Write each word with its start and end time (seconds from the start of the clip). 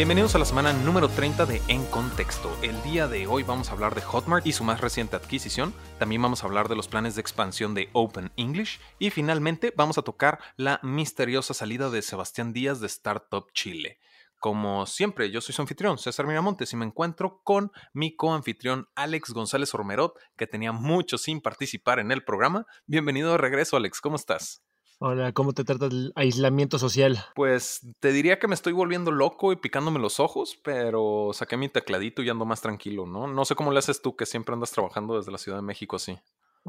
Bienvenidos 0.00 0.34
a 0.34 0.38
la 0.38 0.46
semana 0.46 0.72
número 0.72 1.10
30 1.10 1.44
de 1.44 1.60
En 1.68 1.84
Contexto. 1.84 2.50
El 2.62 2.82
día 2.82 3.06
de 3.06 3.26
hoy 3.26 3.42
vamos 3.42 3.68
a 3.68 3.72
hablar 3.72 3.94
de 3.94 4.00
Hotmart 4.00 4.46
y 4.46 4.52
su 4.52 4.64
más 4.64 4.80
reciente 4.80 5.14
adquisición. 5.14 5.74
También 5.98 6.22
vamos 6.22 6.42
a 6.42 6.46
hablar 6.46 6.70
de 6.70 6.74
los 6.74 6.88
planes 6.88 7.16
de 7.16 7.20
expansión 7.20 7.74
de 7.74 7.90
Open 7.92 8.32
English. 8.36 8.80
Y 8.98 9.10
finalmente 9.10 9.74
vamos 9.76 9.98
a 9.98 10.02
tocar 10.02 10.38
la 10.56 10.80
misteriosa 10.82 11.52
salida 11.52 11.90
de 11.90 12.00
Sebastián 12.00 12.54
Díaz 12.54 12.80
de 12.80 12.86
Startup 12.86 13.44
Chile. 13.52 13.98
Como 14.38 14.86
siempre, 14.86 15.30
yo 15.30 15.42
soy 15.42 15.54
su 15.54 15.60
anfitrión, 15.60 15.98
César 15.98 16.26
Miramontes, 16.26 16.72
y 16.72 16.76
me 16.76 16.86
encuentro 16.86 17.42
con 17.44 17.70
mi 17.92 18.16
coanfitrión 18.16 18.88
Alex 18.94 19.34
González 19.34 19.74
Ormerot, 19.74 20.18
que 20.38 20.46
tenía 20.46 20.72
mucho 20.72 21.18
sin 21.18 21.42
participar 21.42 21.98
en 21.98 22.10
el 22.10 22.24
programa. 22.24 22.64
Bienvenido 22.86 23.32
de 23.32 23.36
regreso, 23.36 23.76
Alex, 23.76 24.00
¿cómo 24.00 24.16
estás? 24.16 24.62
Hola, 25.02 25.32
¿cómo 25.32 25.54
te 25.54 25.64
trata 25.64 25.86
el 25.86 26.12
aislamiento 26.14 26.78
social? 26.78 27.24
Pues 27.34 27.80
te 28.00 28.12
diría 28.12 28.38
que 28.38 28.46
me 28.48 28.54
estoy 28.54 28.74
volviendo 28.74 29.10
loco 29.10 29.50
y 29.50 29.56
picándome 29.56 29.98
los 29.98 30.20
ojos, 30.20 30.60
pero 30.62 31.30
saqué 31.32 31.56
mi 31.56 31.70
tecladito 31.70 32.22
y 32.22 32.28
ando 32.28 32.44
más 32.44 32.60
tranquilo, 32.60 33.06
¿no? 33.06 33.26
No 33.26 33.46
sé 33.46 33.54
cómo 33.54 33.72
le 33.72 33.78
haces 33.78 34.02
tú 34.02 34.14
que 34.14 34.26
siempre 34.26 34.52
andas 34.52 34.72
trabajando 34.72 35.16
desde 35.16 35.32
la 35.32 35.38
Ciudad 35.38 35.56
de 35.56 35.62
México 35.62 35.96
así. 35.96 36.18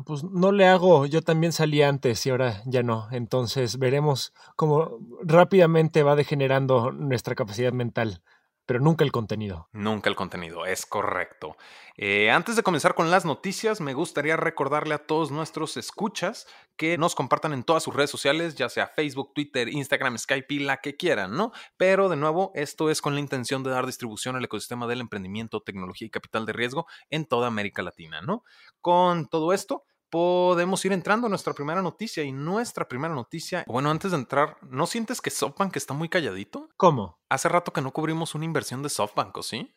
Pues 0.06 0.24
no 0.24 0.54
le 0.54 0.66
hago, 0.66 1.06
yo 1.08 1.22
también 1.22 1.52
salí 1.52 1.82
antes 1.82 2.26
y 2.26 2.30
ahora 2.30 2.62
ya 2.66 2.84
no. 2.84 3.10
Entonces 3.12 3.78
veremos 3.78 4.32
cómo 4.56 5.00
rápidamente 5.24 6.02
va 6.02 6.16
degenerando 6.16 6.94
nuestra 6.94 7.36
capacidad 7.36 7.74
mental 7.74 8.22
pero 8.66 8.80
nunca 8.80 9.04
el 9.04 9.12
contenido. 9.12 9.68
Nunca 9.72 10.10
el 10.10 10.16
contenido, 10.16 10.66
es 10.66 10.86
correcto. 10.86 11.58
Eh, 11.98 12.32
antes 12.32 12.56
de 12.56 12.64
comenzar 12.64 12.96
con 12.96 13.12
las 13.12 13.26
noticias, 13.26 13.82
me 13.82 13.94
gustaría 13.94 14.38
recordarle 14.38 14.96
a 14.96 15.06
todos 15.06 15.32
nuestros 15.32 15.78
escuchas 15.78 16.48
que 16.78 16.98
nos 16.98 17.16
compartan 17.16 17.54
en 17.54 17.64
todas 17.64 17.84
sus 17.84 17.96
redes 17.96 18.10
sociales, 18.10 18.56
ya 18.56 18.70
sea 18.70 18.88
Facebook, 18.88 19.34
Twitter, 19.34 19.68
Instagram, 19.70 20.18
Skype 20.18 20.54
y 20.54 20.60
la 20.60 20.78
que 20.78 20.96
quieran, 20.96 21.36
¿no? 21.36 21.52
Pero 21.78 22.10
de 22.10 22.16
nuevo, 22.16 22.52
esto 22.56 22.90
es 22.90 23.02
con 23.02 23.14
la 23.14 23.20
intención 23.20 23.64
de 23.64 23.72
dar 23.72 23.86
distribución 23.86 24.36
al 24.36 24.46
ecosistema 24.46 24.88
del 24.88 25.02
emprendimiento, 25.02 25.62
tecnología 25.62 26.08
y 26.08 26.12
capital 26.12 26.46
de 26.46 26.54
riesgo 26.54 26.88
en 27.10 27.26
toda 27.26 27.48
América 27.48 27.82
Latina, 27.84 28.22
¿no? 28.22 28.44
Con 28.80 29.28
todo 29.28 29.54
esto, 29.54 29.86
podemos 30.12 30.84
ir 30.86 30.92
entrando 30.92 31.26
a 31.26 31.30
nuestra 31.30 31.54
primera 31.54 31.82
noticia. 31.82 32.24
Y 32.24 32.32
nuestra 32.32 32.88
primera 32.88 33.16
noticia, 33.16 33.64
bueno, 33.66 33.90
antes 33.90 34.12
de 34.12 34.18
entrar, 34.18 34.58
¿no 34.70 34.86
sientes 34.86 35.22
que 35.22 35.32
SoftBank 35.32 35.76
está 35.78 35.96
muy 35.96 36.10
calladito? 36.10 36.70
¿Cómo? 36.78 37.20
Hace 37.30 37.50
rato 37.50 37.74
que 37.74 37.82
no 37.82 37.92
cubrimos 37.92 38.36
una 38.36 38.46
inversión 38.46 38.84
de 38.84 38.90
SoftBank, 38.90 39.36
¿o 39.38 39.42
sí? 39.42 39.74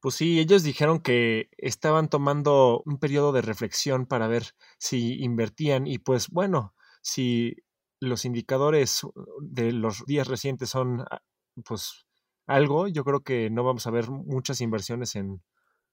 Pues 0.00 0.14
sí, 0.14 0.38
ellos 0.38 0.62
dijeron 0.62 1.00
que 1.00 1.50
estaban 1.58 2.08
tomando 2.08 2.82
un 2.86 2.98
periodo 2.98 3.32
de 3.32 3.42
reflexión 3.42 4.06
para 4.06 4.28
ver 4.28 4.54
si 4.78 5.22
invertían 5.22 5.86
y 5.86 5.98
pues 5.98 6.28
bueno, 6.28 6.74
si 7.02 7.56
los 7.98 8.24
indicadores 8.24 9.02
de 9.40 9.72
los 9.72 10.04
días 10.06 10.28
recientes 10.28 10.70
son 10.70 11.00
ah, 11.10 11.22
pues 11.64 12.06
algo, 12.46 12.86
yo 12.88 13.04
creo 13.04 13.20
que 13.20 13.50
no 13.50 13.64
vamos 13.64 13.86
a 13.86 13.90
ver 13.90 14.08
muchas 14.08 14.60
inversiones 14.60 15.16
en 15.16 15.42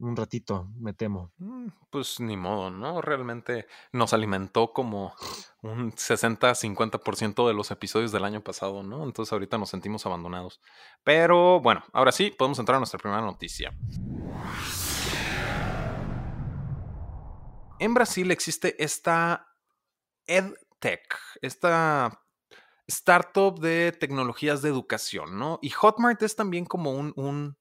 un 0.04 0.16
ratito, 0.16 0.68
me 0.78 0.94
temo. 0.94 1.32
Mm, 1.38 1.68
pues 1.90 2.20
ni 2.20 2.36
modo, 2.36 2.70
¿no? 2.70 3.02
Realmente 3.02 3.68
nos 3.92 4.14
alimentó 4.14 4.74
como 4.74 5.16
un 5.62 5.94
60-50% 5.94 7.48
de 7.48 7.54
los 7.54 7.72
episodios 7.72 8.12
del 8.12 8.26
año 8.26 8.42
pasado, 8.42 8.84
¿no? 8.84 9.04
Entonces 9.04 9.32
ahorita 9.32 9.58
nos 9.58 9.70
sentimos 9.70 10.06
abandonados. 10.06 10.60
Pero 11.04 11.62
bueno, 11.62 11.84
ahora 11.94 12.12
sí, 12.12 12.32
podemos 12.38 12.60
entrar 12.60 12.76
a 12.76 12.80
nuestra 12.80 13.00
primera 13.00 13.22
noticia. 13.22 13.74
En 17.80 17.94
Brasil 17.94 18.32
existe 18.32 18.82
esta 18.84 19.48
EdTech, 20.28 21.18
esta 21.42 22.22
startup 22.88 23.60
de 23.60 23.94
tecnologías 23.94 24.62
de 24.62 24.70
educación, 24.70 25.38
¿no? 25.38 25.60
Y 25.62 25.70
Hotmart 25.70 26.22
es 26.24 26.36
también 26.36 26.66
como 26.66 26.92
un, 26.92 27.14
un 27.16 27.58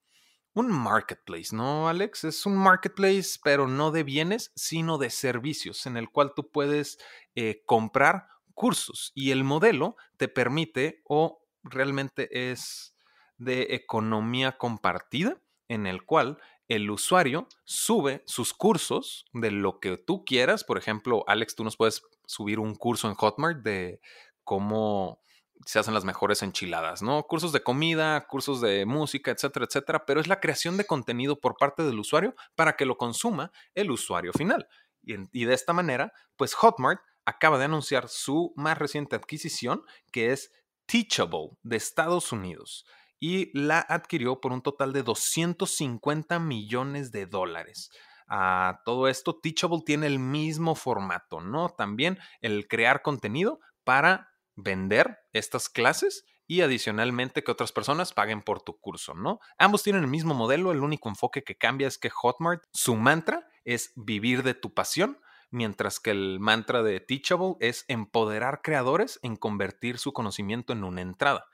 un 0.55 0.71
marketplace, 0.71 1.55
¿no, 1.55 1.89
Alex? 1.89 2.25
Es 2.25 2.47
un 2.47 2.57
marketplace, 2.57 3.39
pero 3.43 3.67
no 3.69 3.91
de 3.91 4.03
bienes, 4.03 4.53
sino 4.55 4.99
de 4.99 5.11
servicios, 5.11 5.87
en 5.87 5.97
el 5.97 6.11
cual 6.11 6.33
tú 6.35 6.51
puedes 6.51 6.99
eh, 7.35 7.63
comprar 7.67 8.29
cursos 8.55 9.13
y 9.15 9.31
el 9.31 9.45
modelo 9.45 9.97
te 10.19 10.29
permite 10.29 11.03
o 11.05 11.43
realmente 11.63 12.51
es 12.51 12.95
de 13.39 13.69
economía 13.71 14.59
compartida, 14.59 15.41
en 15.69 15.87
el 15.87 16.05
cual 16.05 16.39
el 16.69 16.91
usuario 16.91 17.49
sube 17.65 18.23
sus 18.27 18.53
cursos 18.53 19.27
de 19.33 19.51
lo 19.51 19.81
que 19.81 19.97
tú 19.97 20.25
quieras. 20.25 20.65
Por 20.65 20.79
ejemplo, 20.79 21.25
Alex, 21.27 21.55
tú 21.55 21.65
nos 21.65 21.77
puedes 21.77 22.03
subir 22.27 22.61
un 22.61 22.75
curso 22.75 23.09
en 23.09 23.15
Hotmart 23.15 23.63
de 23.63 24.01
cómo 24.45 25.21
se 25.67 25.79
hacen 25.79 25.95
las 25.95 26.05
mejores 26.05 26.43
enchiladas, 26.43 27.03
¿no? 27.03 27.23
Cursos 27.25 27.53
de 27.53 27.63
comida, 27.63 28.27
cursos 28.27 28.61
de 28.61 28.87
música, 28.87 29.31
etcétera, 29.31 29.67
etcétera, 29.67 30.05
pero 30.07 30.21
es 30.21 30.27
la 30.27 30.41
creación 30.41 30.77
de 30.77 30.87
contenido 30.87 31.41
por 31.41 31.57
parte 31.57 31.83
del 31.83 31.99
usuario 31.99 32.35
para 32.55 32.77
que 32.77 32.87
lo 32.87 32.97
consuma 32.97 33.53
el 33.75 33.91
usuario 33.91 34.33
final. 34.33 34.69
Y, 35.03 35.45
de 35.45 35.55
esta 35.55 35.73
manera, 35.73 36.13
pues 36.37 36.55
Hotmart 36.55 37.01
acaba 37.25 37.59
de 37.59 37.65
anunciar 37.65 38.09
su 38.09 38.53
más 38.57 38.79
reciente 38.79 39.17
adquisición, 39.17 39.83
que 40.13 40.33
es 40.33 40.53
Teachable 40.87 41.51
de 41.63 41.77
Estados 41.77 42.33
Unidos, 42.33 42.85
y 43.19 43.57
la 43.59 43.81
adquirió 43.81 44.41
por 44.41 44.53
un 44.53 44.63
total 44.63 44.93
de 44.93 45.03
250 45.03 46.39
millones 46.39 47.11
de 47.13 47.27
dólares. 47.27 47.91
A 48.29 48.81
todo 48.85 49.09
esto, 49.09 49.39
Teachable 49.41 49.83
tiene 49.85 50.07
el 50.07 50.19
mismo 50.19 50.75
formato, 50.75 51.41
¿no? 51.41 51.69
También 51.69 52.19
el 52.41 52.67
crear 52.67 53.03
contenido 53.03 53.61
para 53.85 54.32
vender 54.57 55.19
estas 55.33 55.69
clases 55.69 56.25
y 56.47 56.61
adicionalmente 56.61 57.43
que 57.43 57.51
otras 57.51 57.73
personas 57.73 58.13
paguen 58.13 58.43
por 58.43 58.61
tu 58.63 58.79
curso, 58.79 59.15
¿no? 59.15 59.41
Ambos 59.59 59.83
tienen 59.83 60.03
el 60.03 60.09
mismo 60.09 60.35
modelo, 60.35 60.73
el 60.73 60.83
único 60.83 61.09
enfoque 61.09 61.43
que 61.43 61.57
cambia 61.57 61.89
es 61.89 61.99
que 61.99 62.11
Hotmart, 62.11 62.65
su 62.73 62.97
mantra 62.97 63.49
es 63.65 63.93
vivir 63.97 64.43
de 64.43 64.55
tu 64.55 64.75
pasión, 64.75 65.19
mientras 65.51 66.01
que 66.01 66.11
el 66.11 66.41
mantra 66.41 66.83
de 66.83 67.01
Teachable 67.01 67.55
es 67.61 67.85
empoderar 67.89 68.61
creadores 68.63 69.21
en 69.23 69.37
convertir 69.37 69.99
su 69.99 70.13
conocimiento 70.13 70.73
en 70.73 70.85
una 70.85 71.03
entrada. 71.03 71.47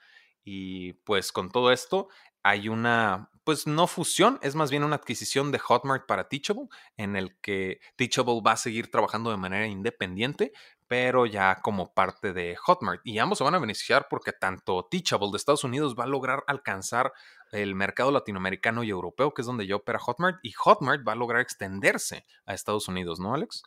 Y 0.44 0.94
pues 1.04 1.30
con 1.32 1.50
todo 1.50 1.72
esto 1.72 2.08
hay 2.42 2.68
una, 2.68 3.30
pues 3.44 3.66
no 3.66 3.86
fusión, 3.86 4.38
es 4.40 4.54
más 4.54 4.70
bien 4.70 4.84
una 4.84 4.96
adquisición 4.96 5.52
de 5.52 5.58
Hotmart 5.58 6.06
para 6.06 6.28
Teachable, 6.28 6.68
en 6.96 7.16
el 7.16 7.38
que 7.40 7.80
Teachable 7.96 8.40
va 8.44 8.52
a 8.52 8.56
seguir 8.56 8.90
trabajando 8.90 9.30
de 9.30 9.36
manera 9.36 9.66
independiente, 9.66 10.52
pero 10.88 11.26
ya 11.26 11.60
como 11.62 11.92
parte 11.92 12.32
de 12.32 12.56
Hotmart. 12.56 13.02
Y 13.04 13.18
ambos 13.18 13.38
se 13.38 13.44
van 13.44 13.54
a 13.54 13.58
beneficiar 13.58 14.06
porque 14.08 14.32
tanto 14.32 14.88
Teachable 14.90 15.30
de 15.30 15.36
Estados 15.36 15.64
Unidos 15.64 15.94
va 15.98 16.04
a 16.04 16.08
lograr 16.08 16.42
alcanzar 16.46 17.12
el 17.52 17.74
mercado 17.74 18.10
latinoamericano 18.10 18.82
y 18.82 18.90
europeo, 18.90 19.32
que 19.32 19.42
es 19.42 19.46
donde 19.46 19.66
ya 19.66 19.76
opera 19.76 19.98
Hotmart, 19.98 20.38
y 20.42 20.52
Hotmart 20.52 21.06
va 21.06 21.12
a 21.12 21.16
lograr 21.16 21.42
extenderse 21.42 22.26
a 22.46 22.54
Estados 22.54 22.88
Unidos, 22.88 23.20
¿no, 23.20 23.34
Alex? 23.34 23.62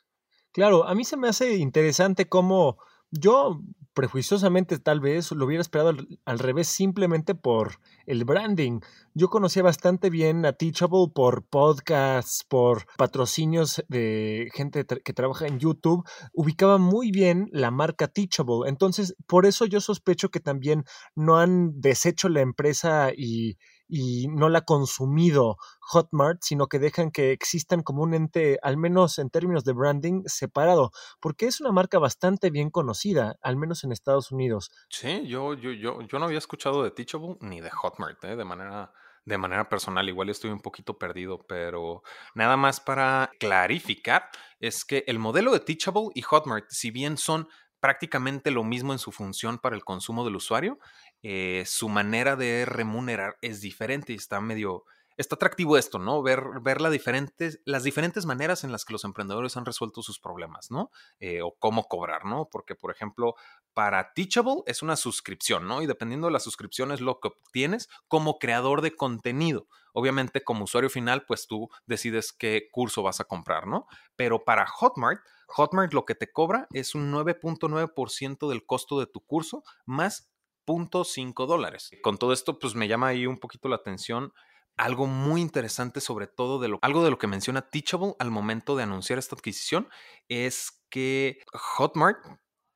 Claro, 0.52 0.86
a 0.86 0.96
mí 0.96 1.06
se 1.06 1.16
me 1.16 1.30
hace 1.30 1.56
interesante 1.56 2.28
cómo 2.28 2.78
yo 3.12 3.62
prejuiciosamente 3.94 4.80
tal 4.80 5.00
vez 5.00 5.32
lo 5.32 5.46
hubiera 5.46 5.62
esperado 5.62 5.94
al, 6.26 6.40
revés 6.40 6.68
simplemente 6.68 7.36
por 7.36 7.80
el 8.06 8.26
branding. 8.26 8.80
Yo 9.14 9.30
conocía 9.30 9.64
bastante 9.64 10.10
bien 10.10 10.46
a 10.46 10.54
Teachable 10.54 11.08
por 11.14 11.44
podcasts, 11.46 12.46
por 12.48 12.86
patrocinios 12.98 13.84
de 13.90 14.50
gente 14.54 14.86
que 14.86 15.14
trabaja 15.14 15.48
en 15.48 15.60
YouTube. 15.60 16.08
Ubicaba 16.34 16.78
muy 16.78 17.12
bien 17.12 17.50
la 17.52 17.72
marca 17.72 18.08
Teachable. 18.08 18.68
Entonces, 18.68 19.16
por 19.28 19.46
eso 19.46 19.66
yo 19.66 19.82
sospecho 19.82 20.30
que 20.30 20.40
también 20.40 20.86
no 21.16 21.38
han 21.38 21.80
deshecho 21.82 22.30
la 22.30 22.42
empresa 22.42 23.12
y, 23.16 23.58
y 23.94 24.30
no 24.30 24.48
la 24.48 24.60
ha 24.60 24.66
consumido 24.66 25.58
Hotmart, 25.82 26.40
sino 26.42 26.68
que 26.68 26.80
dejan 26.80 27.12
que 27.12 27.34
existan 27.34 27.84
como 27.84 28.04
un 28.04 28.14
ente, 28.14 28.58
al 28.64 28.78
menos 28.78 29.20
en 29.20 29.30
términos 29.30 29.66
de 29.66 29.74
branding, 29.74 30.24
separado, 30.28 30.92
porque 31.20 31.46
es 31.46 31.60
una 31.60 31.74
marca 31.74 32.00
bastante 32.00 32.52
bien 32.52 32.70
conocida, 32.70 33.36
al 33.42 33.58
menos 33.58 33.84
en 33.84 33.92
Estados 33.92 34.32
Unidos. 34.32 34.72
Sí, 34.90 35.28
yo, 35.28 35.56
yo, 35.56 35.74
yo, 35.74 36.02
yo 36.04 36.20
no 36.20 36.26
había 36.26 36.38
escuchado 36.38 36.84
de 36.84 36.92
Teachable 36.92 37.36
ni 37.42 37.60
de 37.60 37.70
Hotmart, 37.70 38.24
¿eh? 38.24 38.38
de 38.38 38.46
manera 38.46 38.94
de 39.24 39.38
manera 39.38 39.70
personal, 39.70 40.10
igual 40.10 40.30
estoy 40.30 40.50
un 40.50 40.62
poquito 40.62 40.98
perdido, 40.98 41.46
pero 41.48 42.02
nada 42.34 42.58
más 42.58 42.80
para 42.80 43.30
clarificar, 43.40 44.30
es 44.60 44.84
que 44.84 45.04
el 45.06 45.20
modelo 45.20 45.52
de 45.52 45.60
Teachable 45.60 46.08
y 46.16 46.24
Hotmart, 46.24 46.66
si 46.70 46.90
bien 46.90 47.18
son 47.18 47.48
prácticamente 47.82 48.52
lo 48.52 48.64
mismo 48.64 48.94
en 48.94 49.00
su 49.00 49.12
función 49.12 49.58
para 49.58 49.76
el 49.76 49.84
consumo 49.84 50.24
del 50.24 50.38
usuario, 50.38 50.80
eh, 51.24 51.64
su 51.66 51.90
manera 51.90 52.36
de 52.36 52.66
remunerar 52.66 53.38
es 53.42 53.62
diferente 53.62 54.14
y 54.14 54.16
está 54.16 54.42
medio, 54.42 54.86
está 55.18 55.36
atractivo 55.36 55.78
esto, 55.78 56.00
¿no? 56.00 56.22
Ver, 56.24 56.44
ver 56.62 56.82
las 56.82 56.92
diferentes 56.92 58.26
maneras 58.26 58.64
en 58.64 58.72
las 58.72 58.86
que 58.86 58.94
los 58.94 59.04
emprendedores 59.04 59.56
han 59.56 59.66
resuelto 59.66 60.02
sus 60.02 60.20
problemas, 60.20 60.72
¿no? 60.72 60.90
Eh, 61.20 61.42
o 61.42 61.56
cómo 61.60 61.88
cobrar, 61.88 62.26
¿no? 62.26 62.50
Porque, 62.52 62.76
por 62.76 62.92
ejemplo, 62.92 63.36
para 63.74 64.14
Teachable 64.14 64.64
es 64.66 64.82
una 64.82 64.96
suscripción, 64.96 65.68
¿no? 65.68 65.82
Y 65.82 65.86
dependiendo 65.86 66.28
de 66.28 66.34
la 66.34 66.40
suscripción 66.40 66.92
es 66.92 67.02
lo 67.02 67.20
que 67.20 67.30
obtienes 67.30 67.90
como 68.08 68.40
creador 68.40 68.82
de 68.82 68.96
contenido. 68.96 69.68
Obviamente, 69.94 70.44
como 70.44 70.64
usuario 70.64 70.90
final, 70.90 71.26
pues 71.26 71.48
tú 71.48 71.70
decides 71.86 72.32
qué 72.34 72.70
curso 72.72 73.04
vas 73.04 73.20
a 73.20 73.26
comprar, 73.26 73.68
¿no? 73.68 73.88
Pero 74.16 74.44
para 74.44 74.66
Hotmart, 74.66 75.22
Hotmart 75.48 75.94
lo 75.94 76.06
que 76.06 76.16
te 76.16 76.32
cobra 76.32 76.68
es 76.72 76.96
un 76.96 77.12
9.9% 77.12 78.50
del 78.50 78.66
costo 78.66 79.00
de 79.00 79.08
tu 79.08 79.20
curso 79.20 79.64
más 79.86 80.32
0.5 80.66 81.46
dólares. 81.46 81.92
Con 82.02 82.18
todo 82.18 82.34
esto, 82.34 82.60
pues 82.60 82.76
me 82.76 82.88
llama 82.88 83.08
ahí 83.08 83.26
un 83.26 83.38
poquito 83.40 83.70
la 83.70 83.78
atención 83.78 84.34
algo 84.78 85.06
muy 85.06 85.42
interesante 85.42 86.02
sobre 86.02 86.28
todo 86.28 86.60
de 86.60 86.70
lo 86.70 86.80
algo 86.82 87.04
de 87.04 87.12
lo 87.12 87.18
que 87.18 87.28
menciona 87.28 87.70
Teachable 87.70 88.16
al 88.20 88.32
momento 88.32 88.76
de 88.76 88.84
anunciar 88.84 89.20
esta 89.20 89.36
adquisición 89.36 89.90
es 90.28 90.84
que 90.90 91.40
Hotmart 91.54 92.20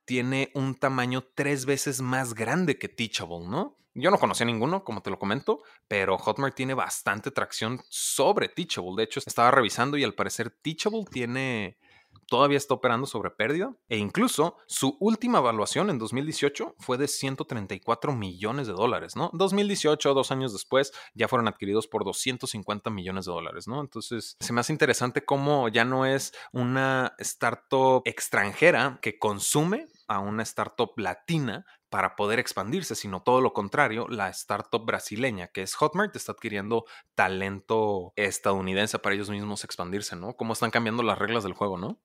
tiene 0.06 0.52
un 0.54 0.76
tamaño 0.76 1.24
tres 1.34 1.66
veces 1.66 2.02
más 2.02 2.36
grande 2.36 2.78
que 2.78 2.90
Teachable, 2.90 3.48
¿no? 3.48 3.78
Yo 3.96 4.12
no 4.12 4.20
conocía 4.20 4.46
ninguno, 4.46 4.84
como 4.84 5.02
te 5.02 5.10
lo 5.10 5.18
comento, 5.18 5.64
pero 5.88 6.18
Hotmart 6.18 6.54
tiene 6.54 6.74
bastante 6.74 7.32
tracción 7.32 7.82
sobre 7.90 8.50
Teachable. 8.50 8.94
De 8.98 9.04
hecho, 9.04 9.22
estaba 9.26 9.52
revisando 9.52 9.98
y 9.98 10.04
al 10.04 10.14
parecer 10.14 10.52
Teachable 10.52 11.06
tiene 11.10 11.78
todavía 12.28 12.58
está 12.58 12.74
operando 12.74 13.08
sobre 13.08 13.32
pérdida 13.32 13.76
e 13.90 13.98
incluso 13.98 14.58
su 14.68 14.98
última 15.00 15.40
evaluación 15.40 15.90
en 15.90 15.98
2018 15.98 16.76
fue 16.80 16.98
de 16.98 17.08
134 17.08 18.14
millones 18.14 18.68
de 18.68 18.74
dólares, 18.74 19.16
¿no? 19.16 19.30
2018, 19.34 20.14
dos 20.14 20.32
años 20.32 20.54
después, 20.54 20.92
ya 21.14 21.28
fueron 21.28 21.48
adquiridos 21.48 21.88
por 21.88 22.04
250 22.04 22.90
millones 22.90 23.26
de 23.26 23.32
dólares, 23.32 23.68
¿no? 23.68 23.82
Entonces, 23.82 24.36
se 24.40 24.54
me 24.54 24.62
hace 24.62 24.74
interesante 24.74 25.26
cómo 25.26 25.70
ya 25.70 25.86
no 25.86 26.06
es 26.06 26.34
una 26.52 27.14
startup 27.20 28.02
extranjera 28.06 29.00
que 29.02 29.20
consume 29.20 29.88
a 30.08 30.20
una 30.20 30.44
startup 30.44 30.94
latina 30.98 31.66
para 31.90 32.16
poder 32.16 32.40
expandirse, 32.40 32.96
sino 32.96 33.24
todo 33.24 33.42
lo 33.42 33.54
contrario, 33.54 34.08
la 34.10 34.30
startup 34.30 34.86
brasileña 34.86 35.48
que 35.48 35.62
es 35.62 35.76
Hotmart 35.76 36.16
está 36.16 36.34
adquiriendo 36.34 36.86
talento 37.14 38.12
estadounidense 38.16 39.00
para 39.00 39.16
ellos 39.16 39.30
mismos 39.30 39.64
expandirse, 39.64 40.16
¿no? 40.16 40.36
Cómo 40.36 40.54
están 40.54 40.72
cambiando 40.72 41.04
las 41.04 41.18
reglas 41.18 41.44
del 41.44 41.54
juego, 41.54 41.78
¿no? 41.78 42.00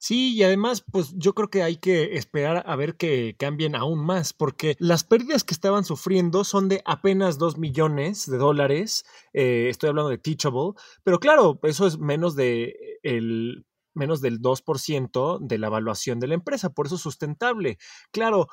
Sí, 0.00 0.34
y 0.36 0.44
además, 0.44 0.84
pues 0.92 1.12
yo 1.16 1.34
creo 1.34 1.50
que 1.50 1.62
hay 1.64 1.76
que 1.76 2.16
esperar 2.16 2.62
a 2.66 2.76
ver 2.76 2.96
que 2.96 3.34
cambien 3.36 3.74
aún 3.74 3.98
más, 4.04 4.32
porque 4.32 4.76
las 4.78 5.02
pérdidas 5.02 5.42
que 5.42 5.54
estaban 5.54 5.84
sufriendo 5.84 6.44
son 6.44 6.68
de 6.68 6.82
apenas 6.84 7.36
2 7.38 7.58
millones 7.58 8.30
de 8.30 8.38
dólares. 8.38 9.04
Eh, 9.32 9.66
estoy 9.68 9.88
hablando 9.88 10.10
de 10.10 10.18
Teachable, 10.18 10.74
pero 11.02 11.18
claro, 11.18 11.58
eso 11.64 11.86
es 11.88 11.98
menos 11.98 12.36
de 12.36 12.76
el 13.02 13.64
menos 13.94 14.20
del 14.20 14.40
2% 14.40 15.40
de 15.40 15.58
la 15.58 15.66
evaluación 15.66 16.20
de 16.20 16.28
la 16.28 16.34
empresa, 16.34 16.70
por 16.70 16.86
eso 16.86 16.94
es 16.94 17.00
sustentable. 17.00 17.78
Claro, 18.12 18.46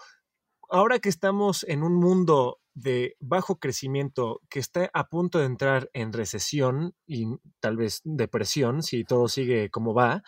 ahora 0.69 1.00
que 1.00 1.09
estamos 1.09 1.63
en 1.68 1.83
un 1.83 1.95
mundo 1.95 2.59
de 2.74 3.15
bajo 3.21 3.57
crecimiento 3.59 4.42
que 4.50 4.59
está 4.59 4.89
a 4.94 5.07
punto 5.07 5.39
de 5.39 5.45
entrar 5.45 5.89
en 5.94 6.12
recesión 6.12 6.94
y 7.07 7.25
tal 7.62 7.77
vez 7.77 8.01
depresión 8.03 8.83
si 8.83 9.06
todo 9.06 9.30
sigue 9.30 9.69
como 9.69 9.94
va, 9.94 10.24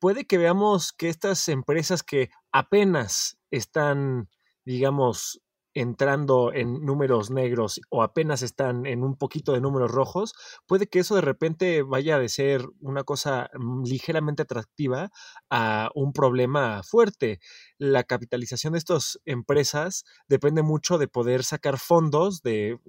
puede 0.00 0.26
que 0.26 0.38
veamos 0.38 0.92
que 0.92 1.08
estas 1.08 1.48
empresas 1.48 2.02
que 2.02 2.30
apenas 2.52 3.38
están, 3.50 4.28
digamos, 4.64 5.40
entrando 5.74 6.52
en 6.52 6.84
números 6.84 7.30
negros 7.30 7.80
o 7.90 8.02
apenas 8.02 8.42
están 8.42 8.84
en 8.86 9.04
un 9.04 9.16
poquito 9.16 9.52
de 9.52 9.60
números 9.60 9.92
rojos, 9.92 10.34
puede 10.66 10.88
que 10.88 10.98
eso 10.98 11.14
de 11.14 11.20
repente 11.20 11.82
vaya 11.82 12.18
de 12.18 12.28
ser 12.28 12.66
una 12.80 13.04
cosa 13.04 13.50
mm, 13.54 13.84
ligeramente 13.84 14.42
atractiva 14.42 15.10
a 15.50 15.90
un 15.94 16.12
problema 16.12 16.82
fuerte. 16.82 17.38
La 17.78 18.02
capitalización 18.04 18.72
de 18.72 18.80
estas 18.80 19.20
empresas 19.24 20.04
depende 20.26 20.62
mucho 20.62 20.98
de 20.98 21.06
poder 21.06 21.44
sacar 21.44 21.78
fondos 21.78 22.42
de 22.42 22.80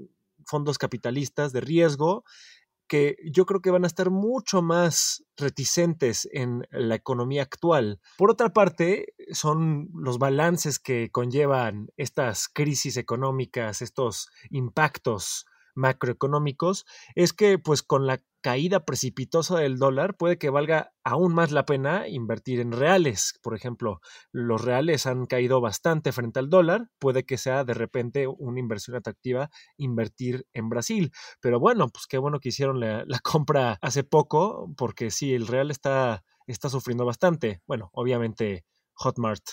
fondos 0.46 0.78
capitalistas 0.80 1.54
de 1.54 1.62
riesgo 1.62 2.24
que 2.90 3.16
yo 3.32 3.46
creo 3.46 3.62
que 3.62 3.72
van 3.72 3.86
a 3.86 3.88
estar 3.88 4.10
mucho 4.10 4.62
más 4.62 5.24
reticentes 5.38 6.28
en 6.34 6.68
la 6.72 6.96
economía 6.96 7.44
actual. 7.44 8.02
Por 8.18 8.32
otra 8.32 8.50
parte, 8.50 9.14
son 9.32 9.88
los 9.94 10.20
balances 10.20 10.80
que 10.80 11.10
conllevan 11.12 11.88
estas 11.96 12.50
crisis 12.50 12.98
económicas, 12.98 13.82
estos 13.82 14.28
impactos 14.50 15.46
macroeconómicos, 15.80 16.86
es 17.16 17.34
que 17.34 17.58
pues 17.58 17.82
con 17.82 18.06
la 18.06 18.22
caída 18.42 18.86
precipitosa 18.86 19.58
del 19.60 19.78
dólar, 19.78 20.16
puede 20.16 20.38
que 20.38 20.50
valga 20.50 20.94
aún 21.04 21.34
más 21.34 21.52
la 21.52 21.66
pena 21.66 22.08
invertir 22.08 22.60
en 22.60 22.72
reales. 22.72 23.34
Por 23.42 23.56
ejemplo, 23.56 24.00
los 24.32 24.64
reales 24.64 25.06
han 25.06 25.26
caído 25.26 25.62
bastante 25.62 26.12
frente 26.12 26.40
al 26.40 26.50
dólar, 26.50 26.90
puede 27.00 27.26
que 27.26 27.38
sea 27.38 27.64
de 27.64 27.74
repente 27.74 28.28
una 28.28 28.60
inversión 28.60 28.96
atractiva 28.96 29.50
invertir 29.78 30.46
en 30.54 30.70
Brasil. 30.70 31.12
Pero 31.42 31.60
bueno, 31.60 31.90
pues 31.90 32.08
qué 32.08 32.18
bueno 32.18 32.40
que 32.40 32.50
hicieron 32.50 32.80
la, 32.80 33.06
compra 33.24 33.78
hace 33.82 34.04
poco, 34.04 34.74
porque 34.78 35.12
sí, 35.12 35.34
el 35.34 35.48
real 35.48 35.72
está, 35.72 36.24
está 36.48 36.70
sufriendo 36.70 37.06
bastante. 37.06 37.62
Bueno, 37.68 37.90
obviamente 37.94 38.66
Hotmart 39.00 39.44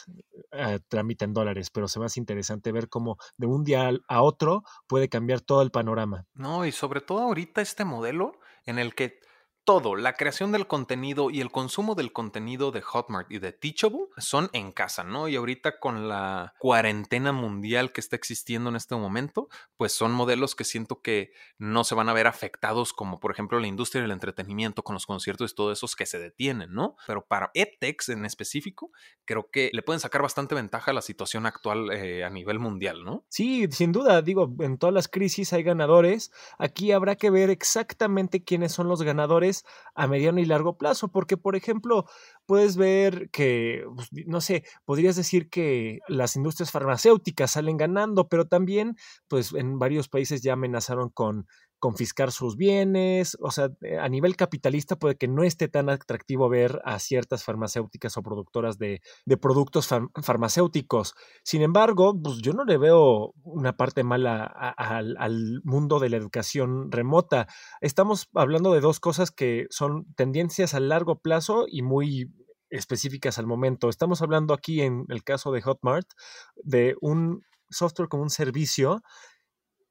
eh, 0.53 0.81
tramita 0.89 1.25
en 1.25 1.33
dólares, 1.33 1.71
pero 1.71 1.89
se 1.89 1.99
me 1.99 2.07
hace 2.07 2.21
interesante 2.21 2.73
ver 2.73 2.89
cómo 2.89 3.17
de 3.37 3.47
un 3.47 3.65
día 3.65 3.91
a 4.09 4.23
otro 4.23 4.65
puede 4.87 5.09
cambiar 5.09 5.41
todo 5.41 5.63
el 5.63 5.71
panorama. 5.71 6.27
No, 6.35 6.67
y 6.67 6.73
sobre 6.73 7.01
todo 7.01 7.21
ahorita 7.21 7.61
este 7.61 7.85
modelo 7.85 8.33
en 8.65 8.79
el 8.79 8.95
que 8.95 9.21
todo, 9.67 9.97
la 9.97 10.13
creación 10.13 10.53
del 10.53 10.69
contenido 10.69 11.29
y 11.29 11.41
el 11.41 11.51
consumo 11.51 11.97
del 11.97 12.13
contenido 12.13 12.71
de 12.71 12.83
Hotmart 12.83 13.31
y 13.33 13.41
de 13.41 13.53
Teachable 13.53 14.07
son 14.17 14.49
en 14.53 14.71
casa, 14.71 15.03
¿no? 15.03 15.27
Y 15.27 15.35
ahorita 15.35 15.81
con 15.81 16.09
la 16.09 16.55
cuarentena 16.61 17.33
mundial 17.33 17.91
que 17.91 18.01
está 18.01 18.15
existiendo 18.15 18.71
en 18.71 18.77
este 18.77 18.95
momento, 18.95 19.49
pues 19.77 19.91
son 19.91 20.13
modelos 20.13 20.55
que 20.55 20.63
siento 20.63 21.03
que 21.03 21.33
no 21.59 21.83
se 21.83 21.97
van 21.97 22.09
a 22.09 22.13
ver 22.13 22.29
afectados 22.29 22.93
como 22.93 23.19
por 23.19 23.33
ejemplo 23.33 23.59
la 23.59 23.67
industria 23.67 24.03
del 24.03 24.13
entretenimiento 24.13 24.85
con 24.85 24.95
los 24.95 25.05
conciertos 25.05 25.51
y 25.51 25.55
todo 25.57 25.73
esos 25.73 25.97
que 25.97 26.07
se 26.07 26.21
detienen, 26.21 26.73
¿no? 26.73 26.97
Pero 27.09 27.27
para 27.27 27.51
EdTechs 27.53 28.11
en 28.11 28.25
específico, 28.25 28.93
creo 29.25 29.51
que 29.51 29.71
le 29.73 29.83
pueden 29.83 29.99
sacar 29.99 30.23
bastante 30.23 30.55
ventaja 30.55 30.93
a 30.93 30.95
la 30.95 31.03
situación 31.03 31.45
actual 31.45 31.91
eh, 31.91 32.25
a 32.25 32.31
nivel 32.31 32.61
mundial, 32.61 33.05
¿no? 33.05 33.25
Sí, 33.29 33.67
sin 33.73 33.91
duda, 33.91 34.23
digo, 34.23 34.55
en 34.61 34.79
todas 34.79 34.95
las 34.95 35.09
crisis 35.09 35.53
hay 35.53 35.65
ganadores. 35.65 36.31
Aquí 36.57 36.93
habrá 36.93 37.17
que 37.17 37.31
ver 37.31 37.51
exactamente 37.51 38.45
quiénes 38.45 38.71
son 38.71 38.87
los 38.87 39.03
ganadores 39.03 39.56
a 39.95 40.07
mediano 40.07 40.41
y 40.41 40.45
largo 40.47 40.77
plazo, 40.79 41.09
porque 41.09 41.37
por 41.37 41.57
ejemplo, 41.57 42.07
puedes 42.47 42.77
ver 42.77 43.31
que, 43.31 43.85
pues, 43.95 44.09
no 44.27 44.41
sé, 44.41 44.65
podrías 44.85 45.17
decir 45.17 45.49
que 45.51 46.01
las 46.09 46.37
industrias 46.37 46.71
farmacéuticas 46.71 47.53
salen 47.53 47.77
ganando, 47.77 48.29
pero 48.29 48.47
también, 48.47 48.97
pues 49.29 49.53
en 49.55 49.79
varios 49.79 50.09
países 50.09 50.43
ya 50.43 50.55
amenazaron 50.55 51.11
con 51.11 51.47
confiscar 51.79 52.33
sus 52.33 52.57
bienes, 52.57 53.37
o 53.41 53.51
sea, 53.51 53.71
eh, 53.83 53.99
a 53.99 54.09
nivel 54.09 54.37
capitalista 54.37 54.97
puede 54.97 55.17
que 55.17 55.29
no 55.29 55.43
esté 55.43 55.69
tan 55.69 55.89
atractivo 55.91 56.49
ver 56.49 56.81
a 56.85 56.99
ciertas 56.99 57.45
farmacéuticas 57.45 58.17
o 58.17 58.23
productoras 58.23 58.79
de, 58.79 59.01
productos 59.41 59.89
farmacéuticos. 60.23 61.15
Sin 61.43 61.63
embargo, 61.63 62.15
pues 62.21 62.39
yo 62.39 62.53
no 62.53 62.65
le 62.65 62.79
veo 62.79 63.35
una 63.43 63.77
parte 63.77 64.05
mala 64.05 64.45
al 64.45 65.61
mundo 65.65 66.01
de 66.01 66.09
la 66.09 66.17
educación 66.17 66.91
remota. 66.91 67.47
Estamos 67.81 68.29
hablando 68.35 68.73
de 68.73 68.81
dos 68.81 69.01
cosas 69.01 69.31
que 69.31 69.67
son 69.71 70.07
tendencias 70.15 70.75
a 70.75 70.81
largo 70.81 71.21
plazo 71.21 71.67
y 71.69 71.83
muy 71.83 72.33
específicas 72.71 73.39
al 73.39 73.47
momento. 73.47 73.89
Estamos 73.89 74.23
hablando 74.23 74.55
aquí 74.55 74.81
en 74.81 75.05
el 75.09 75.23
caso 75.23 75.53
de 75.53 75.63
Hotmart 75.63 76.09
de 76.57 76.97
un 77.01 77.45
software 77.71 78.09
como 78.09 78.23
un 78.23 78.31
servicio 78.31 79.03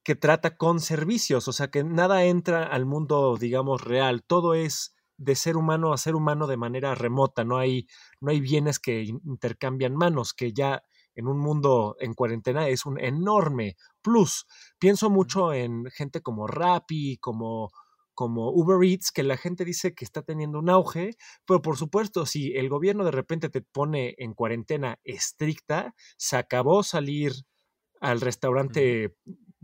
que 0.05 0.15
trata 0.15 0.55
con 0.55 0.79
servicios, 0.79 1.47
o 1.47 1.51
sea 1.51 1.69
que 1.69 1.83
nada 1.83 2.24
entra 2.25 2.63
al 2.63 2.85
mundo, 2.85 3.38
digamos, 3.38 3.83
real, 3.83 4.24
todo 4.24 4.53
es 4.53 4.95
de 5.17 5.35
ser 5.35 5.57
humano 5.57 5.93
a 5.93 5.97
ser 5.97 6.15
humano 6.15 6.45
de 6.45 6.57
manera 6.57 6.93
remota, 6.93 7.43
no 7.43 7.57
hay, 7.57 7.88
no 8.21 8.29
hay 8.29 8.39
bienes 8.39 8.79
que 8.79 9.01
intercambian 9.01 9.95
manos, 9.95 10.33
que 10.33 10.53
ya 10.53 10.83
en 11.15 11.27
un 11.27 11.39
mundo 11.39 11.95
en 12.00 12.13
cuarentena 12.13 12.67
es 12.67 12.85
un 12.85 13.00
enorme 13.00 13.77
plus. 14.03 14.45
Pienso 14.77 15.09
mucho 15.09 15.53
en 15.53 15.85
gente 15.85 16.21
como 16.21 16.45
Rappi, 16.45 17.17
como 17.17 17.71
como 18.13 18.50
Uber 18.50 18.81
Eats, 18.81 19.12
que 19.12 19.24
la 19.24 19.35
gente 19.35 19.65
dice 19.65 19.93
que 19.93 20.05
está 20.05 20.21
teniendo 20.21 20.57
un 20.57 20.69
auge, 20.69 21.17
pero 21.45 21.62
por 21.62 21.75
supuesto, 21.75 22.25
si 22.25 22.53
el 22.55 22.69
gobierno 22.69 23.03
de 23.03 23.12
repente 23.12 23.50
te 23.50 23.62
pone 23.62 24.15
en 24.17 24.33
cuarentena 24.33 25.00
estricta, 25.03 25.93
se 26.17 26.38
acabó 26.38 26.81
salir 26.81 27.33
al 28.00 28.21
restaurante 28.21 29.17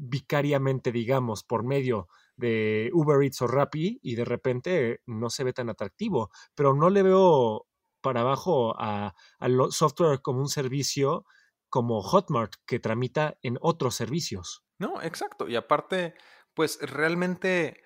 vicariamente, 0.04 0.92
digamos, 0.92 1.44
por 1.44 1.64
medio 1.64 2.08
de 2.36 2.90
Uber 2.92 3.22
Eats 3.22 3.44
o 3.44 3.48
Rappi 3.48 4.00
y 4.02 4.16
de 4.16 4.26
repente 4.26 5.02
no 5.06 5.30
se 5.30 5.44
ve 5.44 5.54
tan 5.54 5.70
atractivo, 5.70 6.32
pero 6.56 6.74
no 6.74 6.90
le 6.90 7.04
veo 7.04 7.68
para 8.02 8.22
abajo 8.22 8.74
a, 8.80 9.14
al 9.38 9.72
software 9.72 10.22
como 10.22 10.40
un 10.40 10.50
servicio 10.50 11.24
como 11.70 12.02
Hotmart 12.02 12.54
que 12.66 12.80
tramita 12.80 13.38
en 13.44 13.60
otros 13.62 13.94
servicios. 13.94 14.64
No, 14.80 15.02
exacto. 15.04 15.48
Y 15.48 15.56
aparte, 15.56 16.16
pues 16.56 16.80
realmente 16.82 17.84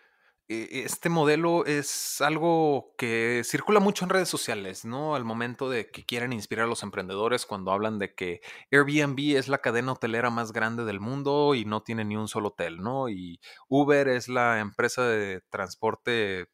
este 0.47 1.09
modelo 1.09 1.65
es 1.65 2.21
algo 2.21 2.93
que 2.97 3.41
circula 3.43 3.79
mucho 3.79 4.05
en 4.05 4.09
redes 4.09 4.29
sociales, 4.29 4.85
¿no? 4.85 5.15
Al 5.15 5.25
momento 5.25 5.69
de 5.69 5.89
que 5.89 6.05
quieren 6.05 6.33
inspirar 6.33 6.65
a 6.65 6.69
los 6.69 6.83
emprendedores 6.83 7.45
cuando 7.45 7.71
hablan 7.71 7.97
de 7.97 8.13
que 8.13 8.41
Airbnb 8.71 9.37
es 9.37 9.47
la 9.47 9.57
cadena 9.59 9.93
hotelera 9.93 10.29
más 10.29 10.51
grande 10.51 10.85
del 10.85 10.99
mundo 10.99 11.55
y 11.55 11.65
no 11.65 11.81
tiene 11.81 12.05
ni 12.05 12.15
un 12.15 12.27
solo 12.27 12.49
hotel, 12.49 12.77
¿no? 12.77 13.09
Y 13.09 13.39
Uber 13.69 14.07
es 14.07 14.27
la 14.27 14.59
empresa 14.59 15.03
de 15.07 15.41
transporte 15.49 16.47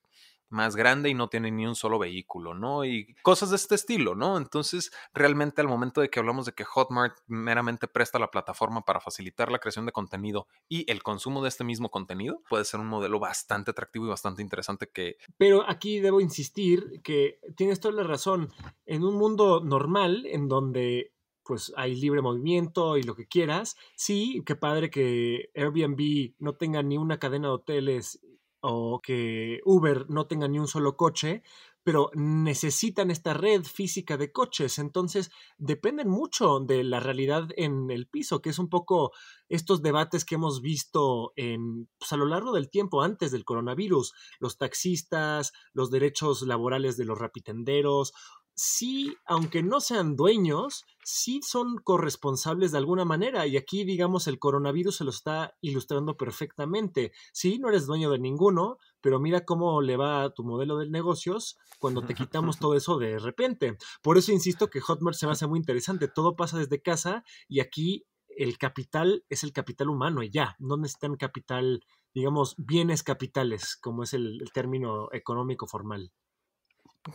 más 0.51 0.75
grande 0.75 1.10
y 1.10 1.13
no 1.13 1.29
tiene 1.29 1.51
ni 1.51 1.65
un 1.65 1.75
solo 1.75 2.00
vehículo, 2.00 2.53
¿no? 2.53 2.86
Y 2.86 3.15
cosas 3.22 3.50
de 3.50 3.55
este 3.55 3.75
estilo, 3.75 4.15
¿no? 4.15 4.38
Entonces, 4.38 4.91
realmente 5.13 5.62
al 5.62 5.67
momento 5.67 6.01
de 6.01 6.10
que 6.10 6.20
hablamos 6.20 6.46
de 6.46 6.53
que 6.53 6.63
Hotmart 6.63 7.17
meramente 7.27 7.88
presta 7.88 8.20
la 8.20 8.31
plataforma 8.31 8.84
para 8.84 9.00
facilitar 9.00 9.51
la 9.51 9.60
creación 9.60 9.86
de 9.86 9.91
contenido 9.91 10.48
y 10.67 10.89
el 10.91 11.03
consumo 11.03 11.41
de 11.41 11.50
este 11.50 11.63
mismo 11.63 11.89
contenido, 11.89 12.41
puede 12.50 12.65
ser 12.65 12.79
un 12.79 12.88
modelo 12.88 13.20
bastante 13.20 13.72
atractivo 13.72 14.05
y 14.05 14.10
bastante 14.10 14.41
interesante 14.41 14.89
que... 14.93 15.17
Pero 15.38 15.67
aquí 15.70 16.00
debo 16.00 16.22
insistir 16.22 17.01
que 17.03 17.39
tienes 17.55 17.79
toda 17.79 17.96
la 17.96 18.03
razón. 18.03 18.51
En 18.86 19.03
un 19.03 19.15
mundo 19.15 19.62
normal, 19.63 20.25
en 20.25 20.48
donde 20.48 21.13
pues 21.43 21.74
hay 21.75 21.96
libre 21.96 22.22
movimiento 22.22 22.98
y 22.98 23.03
lo 23.03 23.15
que 23.15 23.27
quieras. 23.27 23.75
Sí, 23.96 24.43
qué 24.46 24.55
padre 24.55 24.89
que 24.89 25.50
Airbnb 25.55 26.34
no 26.39 26.53
tenga 26.55 26.84
ni 26.84 26.98
una 26.98 27.20
cadena 27.20 27.48
de 27.48 27.53
hoteles 27.55 28.22
o 28.62 29.01
que 29.01 29.60
Uber 29.65 30.10
no 30.10 30.27
tenga 30.27 30.48
ni 30.48 30.60
un 30.60 30.68
solo 30.68 30.96
coche, 30.96 31.44
pero 31.84 32.12
necesitan 32.13 33.10
esta 33.10 33.34
red 33.34 33.63
física 33.63 34.18
de 34.18 34.32
coches. 34.32 34.77
Entonces, 34.77 35.32
dependen 35.58 36.10
mucho 36.10 36.60
de 36.60 36.84
la 36.84 37.00
realidad 37.00 37.50
en 37.58 37.89
el 37.89 38.08
piso, 38.08 38.41
que 38.41 38.51
es 38.51 38.60
un 38.60 38.70
poco 38.70 39.12
estos 39.50 39.82
debates 39.82 40.24
que 40.24 40.36
hemos 40.36 40.62
visto 40.62 41.34
en, 41.36 41.89
pues, 41.98 42.13
a 42.13 42.18
lo 42.18 42.25
largo 42.25 42.53
del 42.53 42.70
tiempo 42.70 43.01
antes 43.01 43.32
del 43.32 43.46
coronavirus, 43.46 44.13
los 44.39 44.58
taxistas, 44.58 45.53
los 45.74 45.89
derechos 45.89 46.44
laborales 46.44 46.98
de 46.98 47.06
los 47.06 47.18
rapitenderos 47.18 48.13
sí, 48.55 49.15
aunque 49.25 49.63
no 49.63 49.79
sean 49.81 50.15
dueños, 50.15 50.86
sí 51.03 51.41
son 51.43 51.77
corresponsables 51.77 52.72
de 52.72 52.77
alguna 52.77 53.05
manera. 53.05 53.48
Y 53.48 53.58
aquí, 53.58 53.84
digamos, 53.84 54.27
el 54.27 54.39
coronavirus 54.39 54.98
se 54.98 55.03
lo 55.03 55.10
está 55.10 55.55
ilustrando 55.62 56.17
perfectamente. 56.17 57.12
Sí, 57.34 57.60
no 57.60 57.70
eres 57.70 57.86
dueño 57.86 58.12
de 58.12 58.20
ninguno, 58.20 58.77
pero 59.01 59.20
mira 59.20 59.46
cómo 59.46 59.81
le 59.81 59.98
va 59.98 60.24
a 60.24 60.34
tu 60.34 60.43
modelo 60.43 60.77
de 60.77 60.89
negocios 60.89 61.58
cuando 61.79 62.03
te 62.03 62.13
quitamos 62.13 62.60
todo 62.60 62.75
eso 62.75 62.98
de 62.98 63.20
repente. 63.20 63.77
Por 64.01 64.17
eso 64.17 64.31
insisto 64.31 64.70
que 64.70 64.81
Hotmart 64.81 65.17
se 65.17 65.25
me 65.25 65.34
hace 65.34 65.48
muy 65.48 65.60
interesante. 65.60 66.08
Todo 66.08 66.36
pasa 66.36 66.58
desde 66.58 66.81
casa 66.81 67.24
y 67.48 67.60
aquí 67.60 68.05
el 68.27 68.58
capital 68.58 69.25
es 69.29 69.43
el 69.43 69.51
capital 69.51 69.89
humano 69.89 70.24
y 70.24 70.29
ya, 70.29 70.55
no 70.60 70.77
necesitan 70.77 71.15
capital, 71.15 71.84
digamos, 72.13 72.55
bienes 72.58 73.03
capitales, 73.03 73.75
como 73.75 74.03
es 74.03 74.13
el 74.13 74.39
término 74.53 75.10
económico 75.12 75.67
formal. 75.67 76.12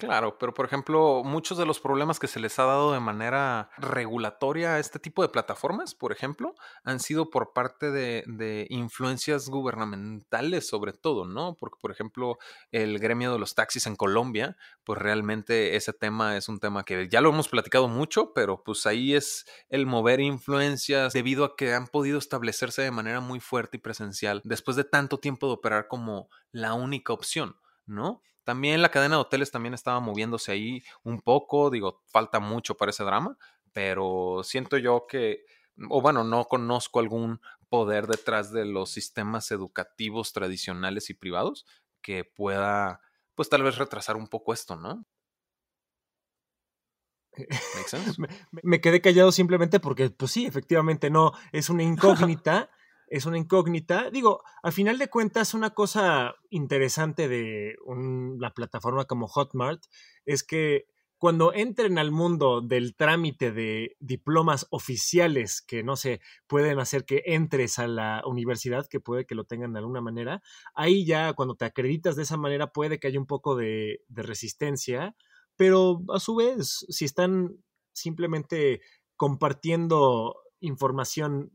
Claro, 0.00 0.36
pero 0.36 0.52
por 0.52 0.66
ejemplo, 0.66 1.22
muchos 1.24 1.58
de 1.58 1.64
los 1.64 1.78
problemas 1.78 2.18
que 2.18 2.26
se 2.26 2.40
les 2.40 2.58
ha 2.58 2.64
dado 2.64 2.92
de 2.92 2.98
manera 2.98 3.70
regulatoria 3.78 4.74
a 4.74 4.78
este 4.80 4.98
tipo 4.98 5.22
de 5.22 5.28
plataformas, 5.28 5.94
por 5.94 6.10
ejemplo, 6.10 6.56
han 6.82 6.98
sido 6.98 7.30
por 7.30 7.52
parte 7.52 7.92
de, 7.92 8.66
influencias 8.68 9.48
gubernamentales 9.48 10.66
sobre 10.66 10.92
todo, 10.92 11.24
¿no? 11.24 11.54
Porque, 11.54 11.78
por 11.80 11.92
ejemplo, 11.92 12.36
el 12.72 12.98
gremio 12.98 13.32
de 13.32 13.38
los 13.38 13.54
taxis 13.54 13.86
en 13.86 13.94
Colombia, 13.94 14.56
pues 14.82 14.98
realmente 14.98 15.76
ese 15.76 15.92
tema 15.92 16.36
es 16.36 16.48
un 16.48 16.58
tema 16.58 16.82
que 16.82 17.08
ya 17.08 17.20
lo 17.20 17.28
hemos 17.28 17.48
platicado 17.48 17.86
mucho, 17.86 18.32
pero 18.34 18.64
pues 18.64 18.86
ahí 18.86 19.14
es 19.14 19.46
el 19.68 19.86
mover 19.86 20.18
influencias 20.20 21.12
debido 21.12 21.44
a 21.44 21.54
que 21.54 21.74
han 21.74 21.86
podido 21.86 22.18
establecerse 22.18 22.82
de 22.82 22.90
manera 22.90 23.20
muy 23.20 23.38
fuerte 23.38 23.76
y 23.76 23.80
presencial 23.80 24.40
después 24.42 24.76
de 24.76 24.82
tanto 24.84 25.18
tiempo 25.18 25.46
de 25.46 25.52
operar 25.52 25.86
como 25.86 26.28
la 26.50 26.74
única 26.74 27.12
opción, 27.12 27.56
¿no? 27.86 28.22
También 28.46 28.80
la 28.80 28.90
cadena 28.90 29.16
de 29.16 29.22
hoteles 29.22 29.50
también 29.50 29.74
estaba 29.74 29.98
moviéndose 29.98 30.52
ahí 30.52 30.84
un 31.02 31.20
poco, 31.20 31.68
digo, 31.68 32.04
falta 32.06 32.38
mucho 32.38 32.76
para 32.76 32.90
ese 32.90 33.02
drama, 33.02 33.36
pero 33.72 34.42
siento 34.44 34.78
yo 34.78 35.08
que, 35.08 35.44
o 35.90 36.00
bueno, 36.00 36.22
no 36.22 36.44
conozco 36.44 37.00
algún 37.00 37.40
poder 37.68 38.06
detrás 38.06 38.52
de 38.52 38.64
los 38.64 38.90
sistemas 38.90 39.50
educativos 39.50 40.32
tradicionales 40.32 41.10
y 41.10 41.14
privados 41.14 41.66
que 42.00 42.22
pueda, 42.22 43.00
pues 43.34 43.48
tal 43.48 43.64
vez 43.64 43.78
retrasar 43.78 44.14
un 44.14 44.28
poco 44.28 44.52
esto, 44.52 44.76
¿no? 44.76 45.04
me, 48.18 48.28
me, 48.62 48.80
quedé 48.80 49.00
callado 49.00 49.32
simplemente 49.32 49.80
porque, 49.80 50.10
pues 50.10 50.30
sí, 50.30 50.46
efectivamente 50.46 51.10
no, 51.10 51.32
es 51.50 51.68
una 51.68 51.82
incógnita 51.82 52.70
es 53.06 53.26
una 53.26 53.38
incógnita. 53.38 54.10
Digo, 54.10 54.42
al 54.62 54.72
final 54.72 54.98
de 54.98 55.08
cuentas, 55.08 55.54
una 55.54 55.70
cosa 55.70 56.34
interesante 56.50 57.28
de 57.28 57.76
una 57.84 58.50
plataforma 58.50 59.04
como 59.04 59.28
Hotmart 59.28 59.82
es 60.24 60.42
que 60.42 60.86
cuando 61.18 61.54
entren 61.54 61.98
al 61.98 62.12
mundo 62.12 62.60
del 62.60 62.94
trámite 62.94 63.50
de 63.50 63.96
diplomas 64.00 64.66
oficiales 64.70 65.62
que 65.62 65.82
no 65.82 65.96
sé, 65.96 66.20
pueden 66.46 66.78
hacer 66.78 67.04
que 67.06 67.22
entres 67.24 67.78
a 67.78 67.86
la 67.86 68.22
universidad, 68.26 68.86
que 68.86 69.00
puede 69.00 69.24
que 69.24 69.34
lo 69.34 69.44
tengan 69.44 69.72
de 69.72 69.78
alguna 69.78 70.02
manera, 70.02 70.42
ahí 70.74 71.06
ya 71.06 71.32
cuando 71.32 71.54
te 71.54 71.64
acreditas 71.64 72.16
de 72.16 72.24
esa 72.24 72.36
manera 72.36 72.70
puede 72.72 72.98
que 72.98 73.06
haya 73.08 73.18
un 73.18 73.26
poco 73.26 73.56
de 73.56 73.98
resistencia, 74.10 75.16
pero 75.56 76.02
a 76.12 76.20
su 76.20 76.36
vez, 76.36 76.84
si 76.88 77.06
están 77.06 77.56
simplemente 77.92 78.82
compartiendo 79.16 80.36
información, 80.60 81.50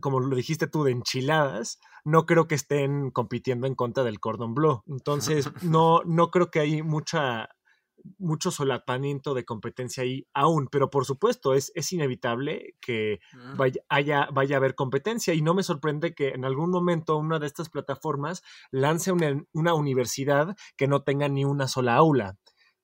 como 0.00 0.20
lo 0.20 0.36
dijiste 0.36 0.66
tú, 0.66 0.84
de 0.84 0.92
enchiladas, 0.92 1.80
no 2.04 2.26
creo 2.26 2.46
que 2.46 2.54
estén 2.54 3.10
compitiendo 3.10 3.66
en 3.66 3.74
contra 3.74 4.04
del 4.04 4.20
cordon 4.20 4.54
bleu. 4.54 4.82
Entonces, 4.86 5.50
no, 5.62 6.02
no 6.04 6.30
creo 6.30 6.50
que 6.50 6.60
hay 6.60 6.82
mucha 6.82 7.48
mucho 8.18 8.50
solapamiento 8.50 9.34
de 9.34 9.44
competencia 9.44 10.02
ahí 10.02 10.26
aún, 10.34 10.68
pero 10.70 10.90
por 10.90 11.06
supuesto 11.06 11.54
es, 11.54 11.72
es 11.74 11.92
inevitable 11.92 12.74
que 12.80 13.20
mm. 13.32 13.56
vaya, 13.56 13.80
haya, 13.88 14.28
vaya 14.32 14.56
a 14.56 14.58
haber 14.58 14.74
competencia 14.74 15.34
y 15.34 15.42
no 15.42 15.54
me 15.54 15.62
sorprende 15.62 16.14
que 16.14 16.28
en 16.28 16.44
algún 16.44 16.70
momento 16.70 17.16
una 17.16 17.38
de 17.38 17.46
estas 17.46 17.70
plataformas 17.70 18.42
lance 18.70 19.10
una, 19.10 19.42
una 19.52 19.74
universidad 19.74 20.54
que 20.76 20.86
no 20.86 21.02
tenga 21.02 21.28
ni 21.28 21.44
una 21.44 21.66
sola 21.66 21.94
aula 21.94 22.36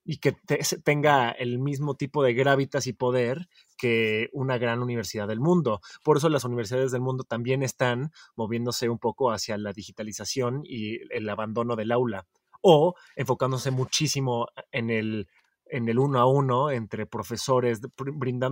y 0.04 0.18
que 0.18 0.34
tenga 0.82 1.30
el 1.30 1.58
mismo 1.58 1.94
tipo 1.94 2.22
de 2.22 2.34
gravitas 2.34 2.86
y 2.86 2.92
poder 2.92 3.48
que 3.80 4.28
una 4.32 4.58
gran 4.58 4.82
universidad 4.82 5.26
del 5.28 5.40
mundo. 5.40 5.80
Por 6.04 6.16
eso 6.16 6.28
las 6.28 6.44
universidades 6.44 6.92
del 6.92 7.00
mundo 7.00 7.24
también 7.24 7.62
están 7.62 8.12
moviéndose 8.36 8.88
un 8.88 8.98
poco 8.98 9.32
hacia 9.32 9.56
la 9.56 9.72
digitalización 9.72 10.62
y 10.64 10.98
el 11.14 11.28
abandono 11.28 11.76
del 11.76 11.92
aula 11.92 12.26
o 12.62 12.94
enfocándose 13.16 13.70
muchísimo 13.70 14.48
en 14.70 14.90
el 14.90 15.28
en 15.72 15.88
el 15.88 16.00
uno 16.00 16.18
a 16.18 16.26
uno 16.26 16.70
entre 16.70 17.06
profesores 17.06 17.80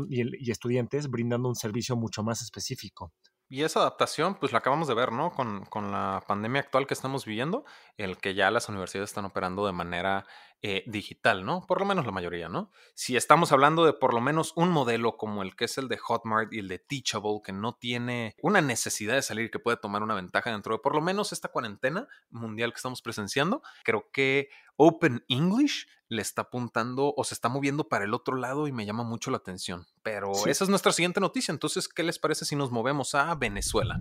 y 0.08 0.50
estudiantes, 0.52 1.10
brindando 1.10 1.48
un 1.48 1.56
servicio 1.56 1.96
mucho 1.96 2.22
más 2.22 2.42
específico. 2.42 3.12
Y 3.50 3.62
esa 3.62 3.80
adaptación, 3.80 4.34
pues 4.34 4.52
la 4.52 4.58
acabamos 4.58 4.88
de 4.88 4.94
ver, 4.94 5.10
¿no? 5.10 5.32
Con, 5.32 5.64
con, 5.64 5.90
la 5.90 6.22
pandemia 6.28 6.60
actual 6.60 6.86
que 6.86 6.92
estamos 6.92 7.24
viviendo, 7.24 7.64
el 7.96 8.18
que 8.18 8.34
ya 8.34 8.50
las 8.50 8.68
universidades 8.68 9.10
están 9.10 9.24
operando 9.24 9.66
de 9.66 9.72
manera 9.72 10.26
eh, 10.62 10.82
digital, 10.86 11.44
¿no? 11.44 11.64
Por 11.66 11.78
lo 11.78 11.86
menos 11.86 12.04
la 12.04 12.10
mayoría, 12.10 12.48
¿no? 12.48 12.72
Si 12.94 13.16
estamos 13.16 13.52
hablando 13.52 13.84
de 13.84 13.92
por 13.92 14.12
lo 14.12 14.20
menos 14.20 14.52
un 14.56 14.70
modelo 14.70 15.16
como 15.16 15.42
el 15.42 15.54
que 15.54 15.66
es 15.66 15.78
el 15.78 15.86
de 15.86 15.98
Hotmart 15.98 16.52
y 16.52 16.58
el 16.58 16.68
de 16.68 16.80
Teachable, 16.80 17.40
que 17.44 17.52
no 17.52 17.74
tiene 17.74 18.34
una 18.42 18.60
necesidad 18.60 19.14
de 19.14 19.22
salir, 19.22 19.52
que 19.52 19.60
puede 19.60 19.76
tomar 19.76 20.02
una 20.02 20.14
ventaja 20.14 20.50
dentro 20.50 20.74
de 20.74 20.80
por 20.80 20.96
lo 20.96 21.00
menos 21.00 21.32
esta 21.32 21.48
cuarentena 21.48 22.08
mundial 22.30 22.72
que 22.72 22.78
estamos 22.78 23.02
presenciando, 23.02 23.62
creo 23.84 24.10
que 24.12 24.48
Open 24.76 25.24
English 25.28 25.86
le 26.08 26.22
está 26.22 26.42
apuntando 26.42 27.14
o 27.16 27.24
se 27.24 27.34
está 27.34 27.48
moviendo 27.48 27.88
para 27.88 28.04
el 28.04 28.14
otro 28.14 28.36
lado 28.36 28.66
y 28.66 28.72
me 28.72 28.86
llama 28.86 29.04
mucho 29.04 29.30
la 29.30 29.36
atención. 29.36 29.86
Pero 30.02 30.32
esa 30.46 30.64
es 30.64 30.70
nuestra 30.70 30.92
siguiente 30.92 31.20
noticia. 31.20 31.52
Entonces, 31.52 31.88
¿qué 31.88 32.02
les 32.02 32.18
parece 32.18 32.44
si 32.44 32.56
nos 32.56 32.70
movemos 32.70 33.14
a 33.14 33.34
Venezuela? 33.34 34.00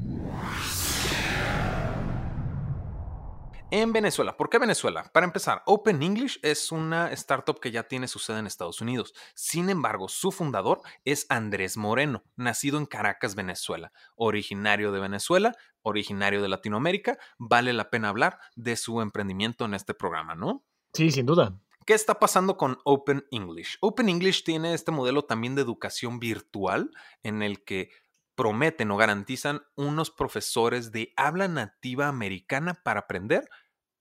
En 3.70 3.92
Venezuela. 3.92 4.38
¿Por 4.38 4.50
qué 4.50 4.60
Venezuela? 4.60 5.12
Para 5.14 5.26
empezar, 5.26 5.62
Open 5.66 6.02
English 6.02 6.40
es 6.42 6.72
una 6.72 7.12
startup 7.12 7.60
que 7.60 7.70
ya 7.70 7.84
tiene 7.84 8.08
su 8.08 8.18
sede 8.18 8.40
en 8.40 8.48
Estados 8.48 8.80
Unidos. 8.80 9.14
Sin 9.36 9.70
embargo, 9.70 10.08
su 10.08 10.32
fundador 10.32 10.80
es 11.04 11.26
Andrés 11.28 11.76
Moreno, 11.76 12.24
nacido 12.38 12.78
en 12.78 12.86
Caracas, 12.86 13.36
Venezuela. 13.36 13.92
Originario 14.16 14.94
de 14.94 15.02
Venezuela, 15.02 15.54
originario 15.82 16.42
de 16.42 16.48
Latinoamérica, 16.48 17.18
vale 17.38 17.74
la 17.74 17.90
pena 17.90 18.08
hablar 18.08 18.40
de 18.56 18.78
su 18.78 19.02
emprendimiento 19.02 19.66
en 19.66 19.74
este 19.74 19.94
programa, 19.94 20.34
¿no? 20.34 20.64
Sí, 20.94 21.12
sin 21.12 21.26
duda. 21.26 21.60
¿Qué 21.86 21.94
está 21.94 22.20
pasando 22.20 22.56
con 22.56 22.78
Open 22.86 23.26
English? 23.32 23.78
Open 23.82 24.08
English 24.08 24.46
tiene 24.46 24.74
este 24.74 24.92
modelo 24.92 25.26
también 25.26 25.56
de 25.56 25.62
educación 25.62 26.20
virtual 26.20 26.92
en 27.22 27.42
el 27.42 27.66
que 27.66 27.92
prometen 28.38 28.92
o 28.92 28.98
garantizan 28.98 29.64
unos 29.76 30.12
profesores 30.12 30.92
de 30.92 31.12
habla 31.18 31.48
nativa 31.48 32.08
americana 32.08 32.76
para 32.76 33.02
aprender 33.02 33.50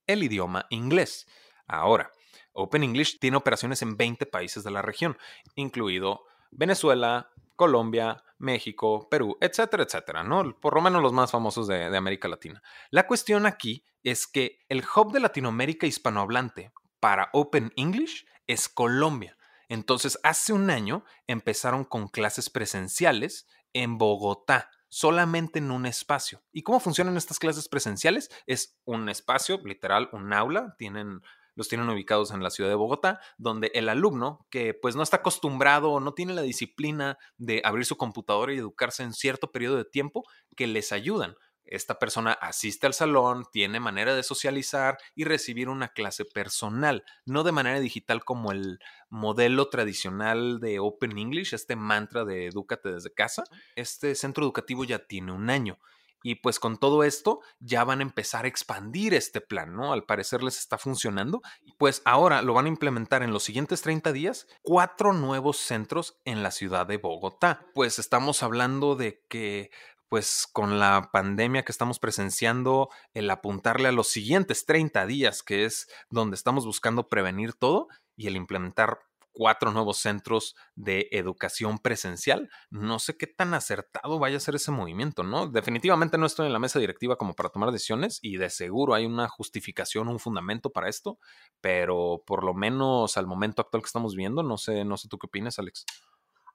el 0.07 0.23
idioma 0.23 0.67
inglés. 0.69 1.27
Ahora, 1.67 2.13
Open 2.53 2.85
English 2.85 3.19
tiene 3.19 3.39
operaciones 3.39 3.81
en 3.81 3.97
20 3.97 4.27
países 4.27 4.63
de 4.63 4.71
la 4.71 4.83
región, 4.83 5.17
incluido 5.55 6.21
Venezuela, 6.51 7.31
Colombia, 7.57 8.23
México, 8.37 9.09
Perú, 9.09 9.39
etcétera, 9.41 9.85
etcétera, 9.85 10.23
¿no? 10.23 10.55
Por 10.61 10.75
lo 10.75 10.83
menos 10.83 11.03
los 11.03 11.15
más 11.15 11.31
famosos 11.31 11.67
de, 11.67 11.89
de 11.89 11.97
América 11.97 12.29
Latina. 12.29 12.63
La 12.91 13.07
cuestión 13.07 13.47
aquí 13.47 13.87
es 14.03 14.27
que 14.27 14.59
el 14.69 14.85
hub 14.85 15.13
de 15.13 15.21
Latinoamérica 15.21 15.87
hispanohablante 15.87 16.73
para 17.01 17.31
Open 17.33 17.73
English 17.77 18.27
es 18.47 18.69
Colombia. 18.69 19.39
Entonces, 19.71 20.19
hace 20.23 20.53
un 20.53 20.69
año 20.69 21.05
empezaron 21.27 21.85
con 21.85 22.09
clases 22.09 22.51
presenciales 22.51 23.49
en 23.83 23.99
Bogotá, 23.99 24.71
solamente 24.89 25.59
en 25.59 25.71
un 25.71 25.87
espacio. 25.87 26.43
¿Y 26.53 26.63
cómo 26.63 26.81
funcionan 26.81 27.17
estas 27.17 27.39
clases 27.39 27.69
presenciales? 27.69 28.31
Es 28.47 28.79
un 28.85 29.09
espacio, 29.09 29.61
literal, 29.65 30.09
un 30.13 30.33
aula, 30.33 30.75
tienen 30.79 31.21
los 31.57 31.69
tienen 31.69 31.89
ubicados 31.89 32.33
en 32.33 32.43
la 32.43 32.51
ciudad 32.51 32.69
de 32.69 32.77
Bogotá, 32.77 33.19
donde 33.39 33.71
el 33.75 33.89
alumno 33.89 34.47
que 34.51 34.75
pues 34.75 34.95
no 34.95 35.03
está 35.03 35.19
acostumbrado 35.19 35.91
o 35.91 36.01
no 36.01 36.13
tiene 36.13 36.35
la 36.35 36.43
disciplina 36.43 37.17
de 37.39 37.63
abrir 37.65 37.87
su 37.87 37.97
computadora 37.97 38.53
y 38.53 38.59
educarse 38.59 39.03
en 39.03 39.15
cierto 39.15 39.51
periodo 39.53 39.77
de 39.77 39.87
tiempo, 39.87 40.25
que 40.55 40.67
les 40.67 40.93
ayudan 40.93 41.35
esta 41.67 41.99
persona 41.99 42.33
asiste 42.33 42.87
al 42.87 42.95
salón, 42.95 43.45
tiene 43.53 43.81
manera 43.81 44.15
de 44.15 44.23
socializar 44.23 44.99
y 45.15 45.25
recibir 45.25 45.69
una 45.69 45.89
clase 45.89 46.25
personal, 46.25 47.05
no 47.25 47.43
de 47.43 47.53
manera 47.53 47.81
digital 47.81 48.25
como 48.25 48.53
el 48.53 48.79
modelo 49.09 49.69
tradicional 49.69 50.61
de 50.61 50.79
Open 50.79 51.19
English, 51.19 51.55
este 51.55 51.77
mantra 51.77 52.25
de 52.25 52.47
edúcate 52.47 52.93
desde 52.93 53.13
casa. 53.13 53.45
Este 53.75 54.15
centro 54.15 54.45
educativo 54.45 54.85
ya 54.85 55.07
tiene 55.07 55.33
un 55.33 55.51
año. 55.51 55.79
Y 56.23 56.37
pues 56.37 56.59
con 56.59 56.77
todo 56.77 57.05
esto 57.05 57.41
ya 57.61 57.85
van 57.85 58.01
a 58.01 58.03
empezar 58.03 58.45
a 58.45 58.49
expandir 58.49 59.15
este 59.15 59.41
plan, 59.41 59.77
¿no? 59.77 59.93
Al 59.93 60.07
parecer 60.07 60.43
les 60.43 60.59
está 60.59 60.77
funcionando. 60.77 61.41
Y 61.63 61.73
pues 61.75 62.03
ahora 62.05 62.43
lo 62.43 62.53
van 62.53 62.65
a 62.65 62.71
implementar 62.71 63.23
en 63.23 63.33
los 63.33 63.45
siguientes 63.45 63.83
30 63.83 64.13
días, 64.13 64.49
cuatro 64.63 65.13
nuevos 65.13 65.57
centros 65.57 66.19
en 66.25 66.43
la 66.43 66.51
ciudad 66.51 66.87
de 66.87 66.97
Bogotá. 66.97 67.67
Pues 67.75 68.01
estamos 68.01 68.43
hablando 68.43 68.97
de 68.97 69.23
que 69.29 69.71
pues 70.09 70.47
con 70.53 70.79
la 70.79 71.11
pandemia 71.13 71.65
que 71.65 71.73
estamos 71.73 71.99
presenciando, 71.99 72.89
el 73.15 73.31
apuntarle 73.31 73.89
a 73.89 73.93
los 73.93 74.09
siguientes 74.09 74.67
30 74.67 75.07
días, 75.07 75.43
que 75.43 75.65
es 75.65 75.89
donde 76.11 76.37
estamos 76.37 76.65
buscando 76.67 77.09
prevenir 77.09 77.55
todo, 77.55 77.89
y 78.17 78.29
el 78.29 78.37
implementar 78.37 78.99
cuatro 79.37 79.71
nuevos 79.71 79.99
centros 79.99 80.57
de 80.75 81.09
educación 81.13 81.79
presencial. 81.79 82.49
No 82.71 82.99
sé 82.99 83.19
qué 83.19 83.27
tan 83.27 83.53
acertado 83.53 84.19
vaya 84.19 84.39
a 84.39 84.41
ser 84.41 84.55
ese 84.55 84.71
movimiento, 84.71 85.23
¿no? 85.23 85.47
Definitivamente 85.47 86.17
no 86.17 86.25
estoy 86.25 86.47
en 86.47 86.55
la 86.55 86.59
mesa 86.59 86.79
directiva 86.79 87.17
como 87.17 87.35
para 87.35 87.51
tomar 87.51 87.71
decisiones 87.71 88.19
y 88.23 88.39
de 88.39 88.49
seguro 88.49 88.95
hay 88.95 89.05
una 89.05 89.29
justificación, 89.29 90.09
un 90.09 90.19
fundamento 90.19 90.71
para 90.71 90.89
esto, 90.89 91.19
pero 91.61 92.23
por 92.27 92.45
lo 92.45 92.55
menos 92.55 93.19
al 93.19 93.27
momento 93.27 93.61
actual 93.61 93.83
que 93.83 93.89
estamos 93.89 94.17
viendo, 94.17 94.43
no 94.43 94.57
sé, 94.57 94.87
no 94.87 94.97
sé 94.97 95.09
tú 95.09 95.19
qué 95.19 95.27
opinas, 95.27 95.59
Alex 95.59 95.85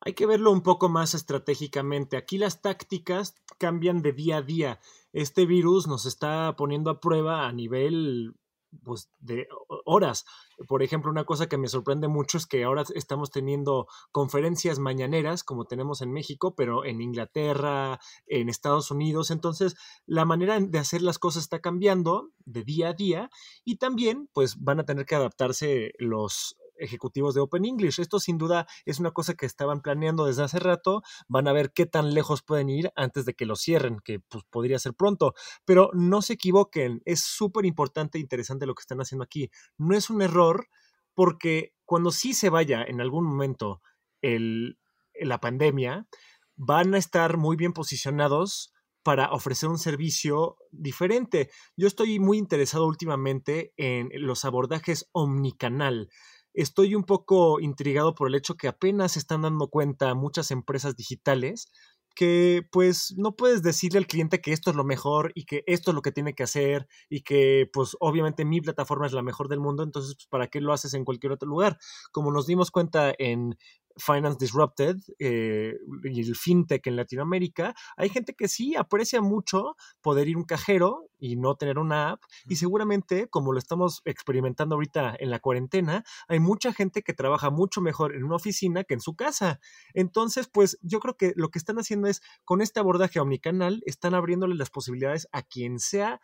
hay 0.02 0.14
que 0.14 0.26
verlo 0.26 0.52
un 0.52 0.62
poco 0.62 0.90
más 0.90 1.14
estratégicamente. 1.14 2.18
Aquí 2.18 2.38
las 2.38 2.62
tácticas 2.62 3.36
cambian 3.58 4.02
de 4.02 4.14
día 4.14 4.38
a 4.38 4.42
día. 4.42 4.80
Este 5.14 5.46
virus 5.46 5.88
nos 5.88 6.06
está 6.06 6.56
poniendo 6.58 6.90
a 6.90 7.00
prueba 7.00 7.48
a 7.48 7.52
nivel 7.54 8.34
pues, 8.84 9.10
de 9.20 9.48
horas. 9.86 10.26
Por 10.68 10.82
ejemplo, 10.82 11.12
una 11.12 11.26
cosa 11.26 11.48
que 11.48 11.58
me 11.58 11.68
sorprende 11.68 12.08
mucho 12.08 12.38
es 12.38 12.48
que 12.48 12.64
ahora 12.64 12.84
estamos 12.96 13.30
teniendo 13.30 13.88
conferencias 14.12 14.80
mañaneras, 14.80 15.44
como 15.44 15.66
tenemos 15.66 16.02
en 16.02 16.12
México, 16.12 16.56
pero 16.56 16.84
en 16.84 17.02
Inglaterra, 17.02 18.00
en 18.26 18.50
Estados 18.50 18.90
Unidos. 18.90 19.30
Entonces, 19.30 19.76
la 20.06 20.26
manera 20.26 20.60
de 20.60 20.80
hacer 20.80 21.04
las 21.04 21.20
cosas 21.20 21.44
está 21.44 21.60
cambiando 21.60 22.32
de 22.46 22.64
día 22.64 22.90
a 22.90 22.94
día 22.94 23.30
y 23.64 23.78
también, 23.78 24.30
pues, 24.34 24.64
van 24.64 24.80
a 24.80 24.86
tener 24.86 25.06
que 25.06 25.16
adaptarse 25.16 25.92
los 26.00 26.58
ejecutivos 26.82 27.34
de 27.34 27.42
Open 27.42 27.66
English. 27.66 28.00
Esto 28.00 28.20
sin 28.20 28.38
duda 28.38 28.68
es 28.86 29.00
una 29.00 29.12
cosa 29.12 29.36
que 29.36 29.46
estaban 29.46 29.82
planeando 29.82 30.26
desde 30.26 30.44
hace 30.44 30.60
rato. 30.60 31.02
Van 31.28 31.48
a 31.48 31.54
ver 31.54 31.72
qué 31.72 31.86
tan 31.86 32.14
lejos 32.14 32.42
pueden 32.42 32.70
ir 32.70 32.92
antes 32.96 33.26
de 33.26 33.34
que 33.34 33.46
lo 33.46 33.56
cierren, 33.56 34.00
que 34.04 34.20
pues, 34.20 34.44
podría 34.50 34.80
ser 34.80 34.94
pronto. 34.94 35.34
Pero 35.66 35.90
no 35.94 36.22
se 36.22 36.34
equivoquen, 36.34 37.02
es 37.06 37.22
súper 37.22 37.66
importante 37.66 38.18
e 38.18 38.22
interesante 38.22 38.66
lo 38.66 38.76
que 38.76 38.82
están 38.82 39.00
haciendo 39.00 39.24
aquí. 39.24 39.50
No 39.78 39.96
es 39.96 40.10
un 40.10 40.22
error 40.22 40.68
porque 41.14 41.74
cuando 41.86 42.12
sí 42.12 42.34
se 42.34 42.50
vaya 42.50 42.84
en 42.84 43.02
algún 43.02 43.26
momento 43.26 43.82
la 44.22 45.40
pandemia, 45.40 46.08
van 46.56 46.94
a 46.94 46.98
estar 46.98 47.38
muy 47.38 47.56
bien 47.56 47.74
posicionados 47.74 48.72
para 49.04 49.32
ofrecer 49.32 49.70
un 49.70 49.80
servicio 49.80 50.58
diferente. 50.72 51.50
Yo 51.76 51.88
estoy 51.88 52.20
muy 52.20 52.38
interesado 52.38 52.86
últimamente 52.86 53.74
en 53.78 54.10
los 54.14 54.46
abordajes 54.46 55.10
omnicanal 55.12 56.10
estoy 56.54 56.96
un 56.96 57.04
poco 57.04 57.60
intrigado 57.60 58.16
por 58.16 58.28
el 58.28 58.36
hecho 58.36 58.56
que 58.56 58.68
apenas 58.68 59.18
están 59.18 59.44
dando 59.44 59.70
cuenta 59.70 60.14
muchas 60.16 60.52
empresas 60.52 60.96
digitales 60.96 61.72
que 62.16 62.68
pues 62.72 63.14
no 63.18 63.36
puedes 63.36 63.64
decirle 63.64 64.00
al 64.00 64.08
cliente 64.08 64.42
que 64.42 64.52
esto 64.52 64.70
es 64.70 64.76
lo 64.76 64.84
mejor 64.84 65.32
y 65.36 65.46
que 65.46 65.64
esto 65.66 65.92
es 65.92 65.96
lo 65.96 66.02
que 66.02 66.12
tiene 66.12 66.34
que 66.36 66.44
hacer 66.44 66.88
y 67.10 67.22
que 67.22 67.70
pues 67.72 67.96
obviamente 68.00 68.46
mi 68.46 68.62
plataforma 68.62 69.06
es 69.06 69.14
la 69.14 69.22
mejor 69.22 69.48
del 69.48 69.60
mundo, 69.60 69.84
entonces 69.84 70.16
pues, 70.16 70.28
para 70.28 70.48
qué 70.48 70.62
lo 70.62 70.74
haces 70.74 70.94
en 70.94 71.06
cualquier 71.06 71.34
otro 71.34 71.48
lugar. 71.48 71.78
Como 72.12 72.32
nos 72.32 72.48
dimos 72.48 72.72
cuenta 72.72 73.14
en 73.18 73.58
Finance 73.98 74.38
Disrupted 74.40 74.98
eh, 75.20 75.74
y 76.04 76.22
el 76.22 76.36
fintech 76.36 76.86
en 76.88 76.96
Latinoamérica, 76.96 77.74
hay 77.98 78.10
gente 78.10 78.34
que 78.34 78.48
sí 78.48 78.76
aprecia 78.76 79.22
mucho 79.22 79.76
poder 80.02 80.28
ir 80.28 80.36
a 80.36 80.40
un 80.40 80.46
cajero 80.46 81.10
y 81.18 81.36
no 81.36 81.56
tener 81.56 81.78
una 81.78 82.12
app. 82.12 82.24
Y 82.48 82.56
seguramente, 82.56 83.28
como 83.30 83.54
lo 83.54 83.60
estamos 83.60 84.02
experimentando 84.06 84.76
ahorita 84.76 85.16
en 85.20 85.30
la 85.30 85.40
cuarentena, 85.40 86.04
hay 86.28 86.40
mucha 86.40 86.74
gente 86.74 87.04
que 87.04 87.14
trabaja 87.14 87.50
mucho 87.50 87.82
mejor 87.82 88.16
en 88.16 88.24
una 88.24 88.36
oficina 88.36 88.84
que 88.84 88.96
en 88.96 89.02
su 89.02 89.16
casa. 89.16 89.60
Entonces, 89.94 90.48
pues 90.48 90.78
yo 90.82 91.00
creo 91.00 91.16
que 91.16 91.34
lo 91.36 91.50
que 91.50 91.60
están 91.60 91.78
haciendo 91.78 92.08
es, 92.08 92.22
con 92.44 92.62
este 92.62 92.80
abordaje 92.80 93.20
omnicanal, 93.20 93.82
están 93.86 94.16
abriéndole 94.16 94.56
las 94.56 94.70
posibilidades 94.70 95.28
a 95.32 95.44
quien 95.44 95.80
sea, 95.80 96.20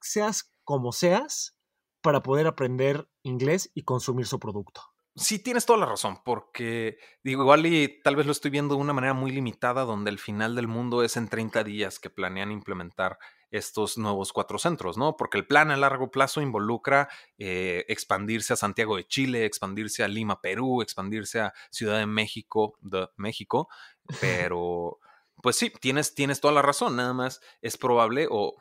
seas 0.00 0.50
como 0.64 0.92
seas, 0.92 1.56
para 2.02 2.22
poder 2.22 2.46
aprender 2.46 3.08
inglés 3.22 3.70
y 3.74 3.82
consumir 3.82 4.26
su 4.26 4.38
producto. 4.38 4.91
Sí, 5.14 5.38
tienes 5.38 5.66
toda 5.66 5.78
la 5.78 5.84
razón, 5.84 6.22
porque 6.24 6.96
digo, 7.22 7.42
igual 7.42 7.66
y 7.66 8.00
tal 8.02 8.16
vez 8.16 8.24
lo 8.24 8.32
estoy 8.32 8.50
viendo 8.50 8.76
de 8.76 8.80
una 8.80 8.94
manera 8.94 9.12
muy 9.12 9.30
limitada, 9.30 9.84
donde 9.84 10.10
el 10.10 10.18
final 10.18 10.54
del 10.54 10.68
mundo 10.68 11.02
es 11.02 11.18
en 11.18 11.28
30 11.28 11.64
días 11.64 11.98
que 11.98 12.08
planean 12.08 12.50
implementar 12.50 13.18
estos 13.50 13.98
nuevos 13.98 14.32
cuatro 14.32 14.58
centros, 14.58 14.96
¿no? 14.96 15.18
Porque 15.18 15.36
el 15.36 15.46
plan 15.46 15.70
a 15.70 15.76
largo 15.76 16.10
plazo 16.10 16.40
involucra 16.40 17.10
eh, 17.36 17.84
expandirse 17.88 18.54
a 18.54 18.56
Santiago 18.56 18.96
de 18.96 19.06
Chile, 19.06 19.44
expandirse 19.44 20.02
a 20.02 20.08
Lima, 20.08 20.40
Perú, 20.40 20.80
expandirse 20.80 21.40
a 21.40 21.52
Ciudad 21.70 21.98
de 21.98 22.06
México, 22.06 22.78
de 22.80 23.08
México, 23.16 23.68
pero 24.20 24.98
pues 25.42 25.56
sí, 25.56 25.70
tienes, 25.78 26.14
tienes 26.14 26.40
toda 26.40 26.54
la 26.54 26.62
razón, 26.62 26.96
nada 26.96 27.12
más 27.12 27.42
es 27.60 27.76
probable 27.76 28.28
o 28.30 28.54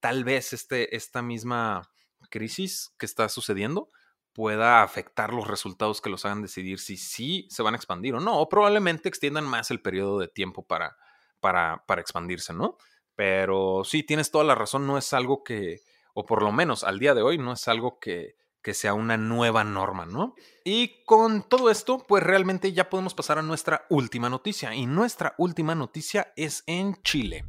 tal 0.00 0.24
vez 0.24 0.54
este, 0.54 0.96
esta 0.96 1.20
misma 1.20 1.90
crisis 2.30 2.94
que 2.98 3.04
está 3.04 3.28
sucediendo 3.28 3.90
pueda 4.38 4.84
afectar 4.84 5.34
los 5.34 5.48
resultados 5.48 6.00
que 6.00 6.10
los 6.10 6.24
hagan 6.24 6.42
decidir 6.42 6.78
si 6.78 6.96
sí 6.96 7.48
se 7.50 7.64
van 7.64 7.74
a 7.74 7.76
expandir 7.76 8.14
o 8.14 8.20
no, 8.20 8.38
o 8.38 8.48
probablemente 8.48 9.08
extiendan 9.08 9.42
más 9.42 9.72
el 9.72 9.80
periodo 9.80 10.20
de 10.20 10.28
tiempo 10.28 10.62
para, 10.64 10.96
para, 11.40 11.82
para 11.88 12.00
expandirse, 12.00 12.52
¿no? 12.52 12.78
Pero 13.16 13.82
sí, 13.84 14.04
tienes 14.04 14.30
toda 14.30 14.44
la 14.44 14.54
razón, 14.54 14.86
no 14.86 14.96
es 14.96 15.12
algo 15.12 15.42
que, 15.42 15.80
o 16.14 16.24
por 16.24 16.44
lo 16.44 16.52
menos 16.52 16.84
al 16.84 17.00
día 17.00 17.14
de 17.14 17.22
hoy, 17.22 17.36
no 17.36 17.54
es 17.54 17.66
algo 17.66 17.98
que, 17.98 18.36
que 18.62 18.74
sea 18.74 18.94
una 18.94 19.16
nueva 19.16 19.64
norma, 19.64 20.06
¿no? 20.06 20.36
Y 20.62 21.02
con 21.02 21.42
todo 21.42 21.68
esto, 21.68 21.98
pues 22.06 22.22
realmente 22.22 22.72
ya 22.72 22.88
podemos 22.88 23.14
pasar 23.14 23.40
a 23.40 23.42
nuestra 23.42 23.86
última 23.90 24.30
noticia. 24.30 24.72
Y 24.72 24.86
nuestra 24.86 25.34
última 25.38 25.74
noticia 25.74 26.32
es 26.36 26.62
en 26.68 27.02
Chile. 27.02 27.44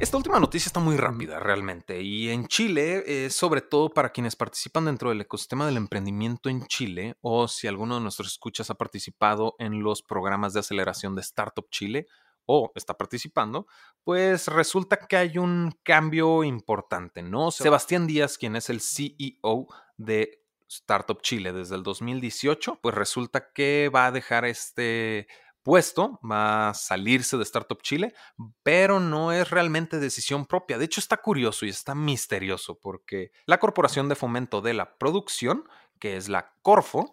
Esta 0.00 0.16
última 0.16 0.40
noticia 0.40 0.68
está 0.70 0.80
muy 0.80 0.96
rápida 0.96 1.38
realmente 1.38 2.00
y 2.00 2.30
en 2.30 2.48
Chile, 2.48 3.28
sobre 3.28 3.60
todo 3.60 3.90
para 3.90 4.12
quienes 4.12 4.34
participan 4.34 4.86
dentro 4.86 5.10
del 5.10 5.20
ecosistema 5.20 5.66
del 5.66 5.76
emprendimiento 5.76 6.48
en 6.48 6.64
Chile 6.66 7.16
o 7.20 7.46
si 7.48 7.66
alguno 7.66 7.96
de 7.96 8.00
nuestros 8.00 8.28
escuchas 8.28 8.70
ha 8.70 8.76
participado 8.76 9.56
en 9.58 9.82
los 9.82 10.02
programas 10.02 10.54
de 10.54 10.60
aceleración 10.60 11.14
de 11.14 11.20
Startup 11.20 11.68
Chile 11.70 12.06
o 12.46 12.72
está 12.74 12.96
participando, 12.96 13.66
pues 14.02 14.48
resulta 14.48 14.96
que 14.96 15.18
hay 15.18 15.36
un 15.36 15.78
cambio 15.82 16.44
importante, 16.44 17.22
¿no? 17.22 17.50
Sebastián 17.50 18.06
Díaz, 18.06 18.38
quien 18.38 18.56
es 18.56 18.70
el 18.70 18.80
CEO 18.80 19.68
de 19.98 20.42
Startup 20.66 21.20
Chile 21.20 21.52
desde 21.52 21.76
el 21.76 21.82
2018, 21.82 22.78
pues 22.80 22.94
resulta 22.94 23.52
que 23.52 23.90
va 23.94 24.06
a 24.06 24.12
dejar 24.12 24.46
este 24.46 25.28
puesto, 25.62 26.18
va 26.28 26.70
a 26.70 26.74
salirse 26.74 27.36
de 27.36 27.42
Startup 27.42 27.80
Chile, 27.82 28.14
pero 28.62 29.00
no 29.00 29.32
es 29.32 29.50
realmente 29.50 29.98
decisión 29.98 30.46
propia. 30.46 30.78
De 30.78 30.84
hecho, 30.86 31.00
está 31.00 31.18
curioso 31.18 31.66
y 31.66 31.68
está 31.68 31.94
misterioso 31.94 32.78
porque 32.80 33.32
la 33.46 33.58
Corporación 33.58 34.08
de 34.08 34.14
Fomento 34.14 34.60
de 34.60 34.74
la 34.74 34.96
Producción, 34.98 35.64
que 35.98 36.16
es 36.16 36.28
la 36.28 36.54
Corfo, 36.62 37.12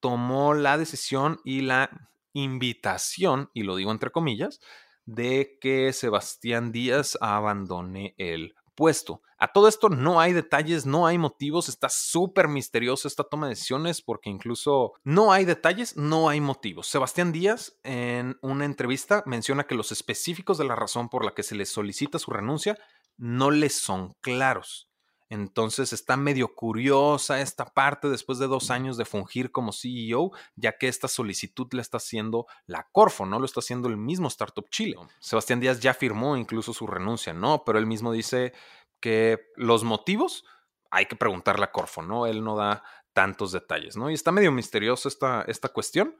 tomó 0.00 0.54
la 0.54 0.76
decisión 0.76 1.40
y 1.44 1.62
la 1.62 2.10
invitación, 2.32 3.50
y 3.54 3.62
lo 3.62 3.76
digo 3.76 3.90
entre 3.90 4.10
comillas, 4.10 4.60
de 5.06 5.58
que 5.60 5.92
Sebastián 5.92 6.72
Díaz 6.72 7.16
abandone 7.20 8.14
el 8.18 8.54
puesto. 8.74 9.22
A 9.38 9.52
todo 9.52 9.68
esto 9.68 9.88
no 9.88 10.20
hay 10.20 10.32
detalles, 10.32 10.86
no 10.86 11.06
hay 11.06 11.18
motivos, 11.18 11.68
está 11.68 11.88
súper 11.88 12.48
misteriosa 12.48 13.08
esta 13.08 13.24
toma 13.24 13.46
de 13.46 13.50
decisiones 13.50 14.00
porque 14.00 14.30
incluso 14.30 14.92
no 15.02 15.32
hay 15.32 15.44
detalles, 15.44 15.96
no 15.96 16.28
hay 16.28 16.40
motivos. 16.40 16.86
Sebastián 16.86 17.32
Díaz 17.32 17.78
en 17.82 18.38
una 18.42 18.64
entrevista 18.64 19.22
menciona 19.26 19.64
que 19.64 19.74
los 19.74 19.92
específicos 19.92 20.58
de 20.58 20.64
la 20.64 20.76
razón 20.76 21.08
por 21.08 21.24
la 21.24 21.34
que 21.34 21.42
se 21.42 21.54
le 21.54 21.66
solicita 21.66 22.18
su 22.18 22.30
renuncia 22.30 22.78
no 23.16 23.50
le 23.50 23.68
son 23.68 24.14
claros. 24.20 24.88
Entonces 25.30 25.92
está 25.92 26.16
medio 26.16 26.54
curiosa 26.54 27.40
esta 27.40 27.64
parte 27.64 28.08
después 28.08 28.38
de 28.38 28.46
dos 28.46 28.70
años 28.70 28.96
de 28.96 29.04
fungir 29.04 29.50
como 29.50 29.72
CEO, 29.72 30.32
ya 30.54 30.76
que 30.76 30.88
esta 30.88 31.08
solicitud 31.08 31.66
la 31.72 31.82
está 31.82 31.96
haciendo 31.96 32.46
la 32.66 32.88
Corfo, 32.92 33.24
no 33.26 33.38
lo 33.38 33.46
está 33.46 33.60
haciendo 33.60 33.88
el 33.88 33.96
mismo 33.96 34.28
Startup 34.28 34.68
Chile. 34.70 34.96
Sebastián 35.20 35.60
Díaz 35.60 35.80
ya 35.80 35.94
firmó 35.94 36.36
incluso 36.36 36.74
su 36.74 36.86
renuncia, 36.86 37.32
¿no? 37.32 37.64
Pero 37.64 37.78
él 37.78 37.86
mismo 37.86 38.12
dice 38.12 38.52
que 39.00 39.50
los 39.56 39.82
motivos 39.82 40.44
hay 40.90 41.06
que 41.06 41.16
preguntarle 41.16 41.64
a 41.64 41.72
Corfo, 41.72 42.02
¿no? 42.02 42.26
Él 42.26 42.44
no 42.44 42.56
da 42.56 42.84
tantos 43.12 43.52
detalles, 43.52 43.96
¿no? 43.96 44.10
Y 44.10 44.14
está 44.14 44.30
medio 44.30 44.52
misterioso 44.52 45.08
esta, 45.08 45.42
esta 45.42 45.70
cuestión, 45.70 46.16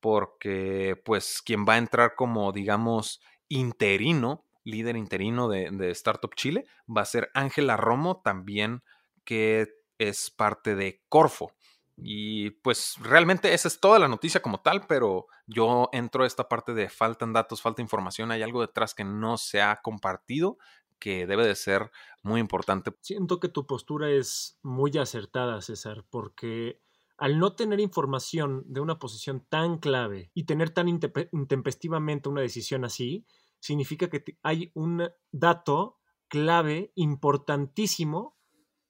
porque 0.00 1.00
pues 1.04 1.40
quien 1.42 1.64
va 1.64 1.74
a 1.74 1.78
entrar 1.78 2.14
como, 2.16 2.52
digamos, 2.52 3.20
interino, 3.48 4.44
líder 4.70 4.96
interino 4.96 5.48
de, 5.48 5.70
de 5.70 5.90
Startup 5.90 6.34
Chile, 6.34 6.66
va 6.88 7.02
a 7.02 7.06
ser 7.06 7.30
Ángela 7.34 7.76
Romo, 7.76 8.20
también 8.22 8.82
que 9.24 9.68
es 9.98 10.30
parte 10.30 10.74
de 10.74 11.02
Corfo. 11.08 11.52
Y 12.02 12.50
pues 12.50 12.94
realmente 13.00 13.52
esa 13.52 13.68
es 13.68 13.78
toda 13.78 13.98
la 13.98 14.08
noticia 14.08 14.40
como 14.40 14.60
tal, 14.60 14.86
pero 14.86 15.26
yo 15.46 15.90
entro 15.92 16.24
a 16.24 16.26
esta 16.26 16.48
parte 16.48 16.72
de 16.72 16.88
faltan 16.88 17.32
datos, 17.32 17.60
falta 17.60 17.82
información, 17.82 18.30
hay 18.30 18.42
algo 18.42 18.62
detrás 18.62 18.94
que 18.94 19.04
no 19.04 19.36
se 19.36 19.60
ha 19.60 19.80
compartido 19.82 20.56
que 20.98 21.26
debe 21.26 21.46
de 21.46 21.54
ser 21.54 21.90
muy 22.22 22.40
importante. 22.40 22.92
Siento 23.00 23.40
que 23.40 23.48
tu 23.48 23.66
postura 23.66 24.10
es 24.10 24.58
muy 24.62 24.96
acertada, 24.98 25.60
César, 25.62 26.04
porque 26.10 26.80
al 27.16 27.38
no 27.38 27.54
tener 27.54 27.80
información 27.80 28.64
de 28.66 28.80
una 28.80 28.98
posición 28.98 29.44
tan 29.48 29.78
clave 29.78 30.30
y 30.34 30.44
tener 30.44 30.70
tan 30.70 30.88
intempestivamente 30.88 32.28
una 32.28 32.42
decisión 32.42 32.84
así, 32.84 33.26
significa 33.60 34.08
que 34.08 34.38
hay 34.42 34.70
un 34.74 35.08
dato 35.30 35.98
clave 36.28 36.92
importantísimo 36.96 38.36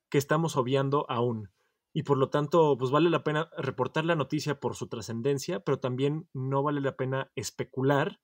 que 0.08 0.18
estamos 0.18 0.56
obviando 0.56 1.06
aún 1.08 1.50
y 1.92 2.04
por 2.04 2.18
lo 2.18 2.30
tanto, 2.30 2.76
pues 2.78 2.90
vale 2.90 3.10
la 3.10 3.24
pena 3.24 3.50
reportar 3.56 4.04
la 4.04 4.14
noticia 4.14 4.60
por 4.60 4.76
su 4.76 4.86
trascendencia, 4.88 5.60
pero 5.60 5.80
también 5.80 6.28
no 6.32 6.62
vale 6.62 6.80
la 6.80 6.96
pena 6.96 7.32
especular 7.34 8.20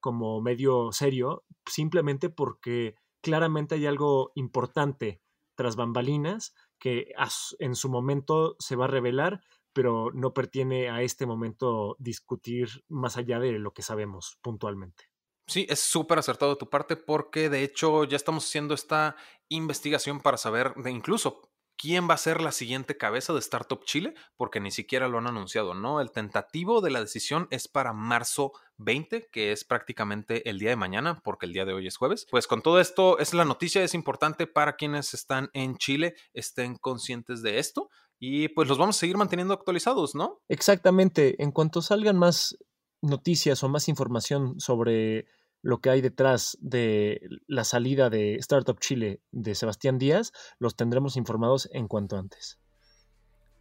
como 0.00 0.40
medio 0.40 0.92
serio, 0.92 1.44
simplemente 1.66 2.30
porque 2.30 2.96
claramente 3.20 3.74
hay 3.74 3.86
algo 3.86 4.32
importante 4.34 5.20
tras 5.54 5.76
bambalinas 5.76 6.54
que 6.78 7.12
en 7.58 7.76
su 7.76 7.88
momento 7.88 8.56
se 8.58 8.76
va 8.76 8.86
a 8.86 8.88
revelar, 8.88 9.42
pero 9.72 10.10
no 10.12 10.32
pertiene 10.32 10.88
a 10.88 11.02
este 11.02 11.26
momento 11.26 11.96
discutir 11.98 12.84
más 12.88 13.16
allá 13.16 13.38
de 13.38 13.52
lo 13.58 13.72
que 13.72 13.82
sabemos 13.82 14.38
puntualmente. 14.42 15.11
Sí, 15.46 15.66
es 15.68 15.80
súper 15.80 16.18
acertado 16.18 16.52
de 16.52 16.58
tu 16.58 16.70
parte 16.70 16.96
porque 16.96 17.48
de 17.48 17.62
hecho 17.62 18.04
ya 18.04 18.16
estamos 18.16 18.46
haciendo 18.46 18.74
esta 18.74 19.16
investigación 19.48 20.20
para 20.20 20.36
saber 20.36 20.74
de 20.76 20.90
incluso 20.90 21.52
quién 21.76 22.08
va 22.08 22.14
a 22.14 22.18
ser 22.18 22.40
la 22.40 22.52
siguiente 22.52 22.96
cabeza 22.96 23.32
de 23.32 23.40
Startup 23.40 23.82
Chile, 23.84 24.14
porque 24.36 24.60
ni 24.60 24.70
siquiera 24.70 25.08
lo 25.08 25.18
han 25.18 25.26
anunciado, 25.26 25.74
¿no? 25.74 26.00
El 26.00 26.12
tentativo 26.12 26.80
de 26.80 26.90
la 26.90 27.00
decisión 27.00 27.48
es 27.50 27.66
para 27.66 27.92
marzo 27.92 28.52
20, 28.76 29.28
que 29.32 29.50
es 29.50 29.64
prácticamente 29.64 30.48
el 30.48 30.60
día 30.60 30.70
de 30.70 30.76
mañana, 30.76 31.20
porque 31.24 31.46
el 31.46 31.52
día 31.52 31.64
de 31.64 31.72
hoy 31.72 31.88
es 31.88 31.96
jueves. 31.96 32.26
Pues 32.30 32.46
con 32.46 32.62
todo 32.62 32.80
esto, 32.80 33.18
es 33.18 33.34
la 33.34 33.44
noticia, 33.44 33.82
es 33.82 33.94
importante 33.94 34.46
para 34.46 34.76
quienes 34.76 35.12
están 35.12 35.50
en 35.54 35.76
Chile, 35.76 36.14
estén 36.34 36.76
conscientes 36.76 37.42
de 37.42 37.58
esto 37.58 37.90
y 38.18 38.48
pues 38.50 38.68
los 38.68 38.78
vamos 38.78 38.96
a 38.96 39.00
seguir 39.00 39.16
manteniendo 39.16 39.52
actualizados, 39.52 40.14
¿no? 40.14 40.40
Exactamente, 40.48 41.42
en 41.42 41.50
cuanto 41.50 41.82
salgan 41.82 42.16
más 42.16 42.56
noticias 43.02 43.62
o 43.62 43.68
más 43.68 43.88
información 43.88 44.58
sobre 44.60 45.26
lo 45.62 45.80
que 45.80 45.90
hay 45.90 46.00
detrás 46.00 46.58
de 46.60 47.20
la 47.46 47.64
salida 47.64 48.10
de 48.10 48.34
Startup 48.36 48.78
Chile 48.78 49.20
de 49.30 49.54
Sebastián 49.54 49.98
Díaz, 49.98 50.32
los 50.58 50.76
tendremos 50.76 51.16
informados 51.16 51.68
en 51.72 51.86
cuanto 51.86 52.16
antes. 52.16 52.58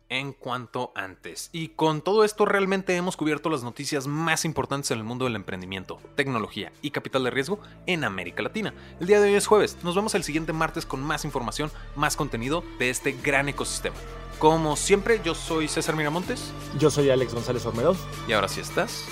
En 0.09 0.33
cuanto 0.33 0.91
antes. 0.95 1.49
Y 1.53 1.69
con 1.69 2.01
todo 2.01 2.25
esto 2.25 2.45
realmente 2.45 2.97
hemos 2.97 3.15
cubierto 3.15 3.49
las 3.49 3.63
noticias 3.63 4.07
más 4.07 4.43
importantes 4.43 4.91
en 4.91 4.97
el 4.97 5.05
mundo 5.05 5.23
del 5.23 5.37
emprendimiento, 5.37 5.99
tecnología 6.15 6.73
y 6.81 6.91
capital 6.91 7.23
de 7.23 7.29
riesgo 7.29 7.59
en 7.85 8.03
América 8.03 8.41
Latina. 8.41 8.73
El 8.99 9.07
día 9.07 9.21
de 9.21 9.29
hoy 9.29 9.35
es 9.35 9.47
jueves. 9.47 9.77
Nos 9.83 9.95
vemos 9.95 10.13
el 10.15 10.23
siguiente 10.23 10.51
martes 10.51 10.85
con 10.85 11.01
más 11.01 11.23
información, 11.23 11.71
más 11.95 12.17
contenido 12.17 12.61
de 12.77 12.89
este 12.89 13.13
gran 13.13 13.47
ecosistema. 13.47 13.95
Como 14.37 14.75
siempre, 14.75 15.21
yo 15.23 15.33
soy 15.33 15.69
César 15.69 15.95
Miramontes. 15.95 16.51
Yo 16.77 16.89
soy 16.89 17.09
Alex 17.09 17.33
González 17.33 17.65
Ormedo. 17.65 17.95
Y 18.27 18.33
ahora 18.33 18.49
sí 18.49 18.59
estás 18.59 19.07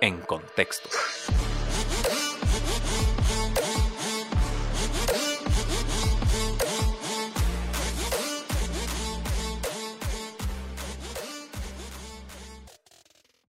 en 0.00 0.20
contexto. 0.20 0.88